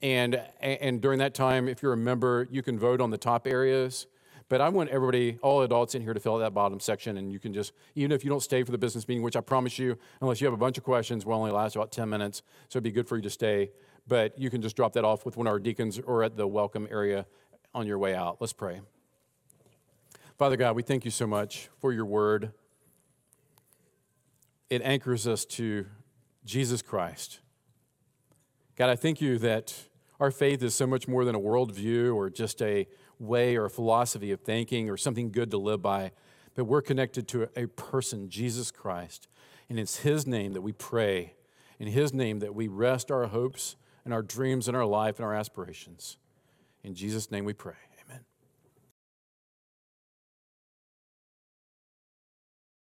And, 0.00 0.40
and 0.62 0.98
during 1.02 1.18
that 1.18 1.34
time, 1.34 1.68
if 1.68 1.82
you're 1.82 1.92
a 1.92 1.96
member, 1.98 2.48
you 2.50 2.62
can 2.62 2.78
vote 2.78 3.02
on 3.02 3.10
the 3.10 3.18
top 3.18 3.46
areas. 3.46 4.06
But 4.48 4.60
I 4.60 4.68
want 4.68 4.90
everybody, 4.90 5.38
all 5.42 5.62
adults 5.62 5.94
in 5.94 6.02
here, 6.02 6.14
to 6.14 6.20
fill 6.20 6.36
out 6.36 6.40
that 6.40 6.54
bottom 6.54 6.80
section. 6.80 7.16
And 7.16 7.32
you 7.32 7.38
can 7.38 7.54
just, 7.54 7.72
even 7.94 8.12
if 8.12 8.24
you 8.24 8.30
don't 8.30 8.42
stay 8.42 8.62
for 8.62 8.72
the 8.72 8.78
business 8.78 9.08
meeting, 9.08 9.22
which 9.22 9.36
I 9.36 9.40
promise 9.40 9.78
you, 9.78 9.96
unless 10.20 10.40
you 10.40 10.46
have 10.46 10.54
a 10.54 10.58
bunch 10.58 10.78
of 10.78 10.84
questions, 10.84 11.24
will 11.24 11.34
only 11.34 11.50
last 11.50 11.76
about 11.76 11.92
10 11.92 12.08
minutes. 12.08 12.42
So 12.68 12.76
it'd 12.76 12.84
be 12.84 12.90
good 12.90 13.08
for 13.08 13.16
you 13.16 13.22
to 13.22 13.30
stay 13.30 13.70
but 14.06 14.38
you 14.38 14.50
can 14.50 14.62
just 14.62 14.76
drop 14.76 14.92
that 14.94 15.04
off 15.04 15.24
with 15.24 15.36
one 15.36 15.46
of 15.46 15.52
our 15.52 15.58
deacons 15.58 15.98
or 15.98 16.22
at 16.22 16.36
the 16.36 16.46
welcome 16.46 16.88
area 16.90 17.26
on 17.74 17.86
your 17.86 17.98
way 17.98 18.14
out. 18.14 18.38
Let's 18.40 18.52
pray. 18.52 18.80
Father 20.38 20.56
God, 20.56 20.74
we 20.74 20.82
thank 20.82 21.04
you 21.04 21.10
so 21.10 21.26
much 21.26 21.68
for 21.78 21.92
your 21.92 22.04
word. 22.04 22.52
It 24.70 24.82
anchors 24.82 25.26
us 25.26 25.44
to 25.44 25.86
Jesus 26.44 26.82
Christ. 26.82 27.40
God, 28.76 28.90
I 28.90 28.96
thank 28.96 29.20
you 29.20 29.38
that 29.38 29.74
our 30.18 30.30
faith 30.30 30.62
is 30.62 30.74
so 30.74 30.86
much 30.86 31.06
more 31.06 31.24
than 31.24 31.34
a 31.34 31.40
worldview 31.40 32.14
or 32.14 32.30
just 32.30 32.60
a 32.62 32.88
way 33.22 33.56
or 33.56 33.64
a 33.64 33.70
philosophy 33.70 34.32
of 34.32 34.40
thinking 34.40 34.90
or 34.90 34.96
something 34.96 35.30
good 35.30 35.50
to 35.52 35.58
live 35.58 35.80
by, 35.80 36.12
but 36.54 36.64
we're 36.64 36.82
connected 36.82 37.28
to 37.28 37.48
a 37.56 37.66
person, 37.66 38.28
Jesus 38.28 38.70
Christ. 38.70 39.28
And 39.68 39.78
it's 39.78 39.98
His 39.98 40.26
name 40.26 40.52
that 40.52 40.60
we 40.60 40.72
pray, 40.72 41.34
in 41.78 41.88
His 41.88 42.12
name 42.12 42.40
that 42.40 42.54
we 42.54 42.68
rest 42.68 43.10
our 43.10 43.26
hopes 43.26 43.76
and 44.04 44.12
our 44.12 44.22
dreams 44.22 44.68
and 44.68 44.76
our 44.76 44.84
life 44.84 45.18
and 45.18 45.24
our 45.24 45.34
aspirations. 45.34 46.18
In 46.82 46.94
Jesus' 46.94 47.30
name 47.30 47.44
we 47.44 47.52
pray. 47.52 47.74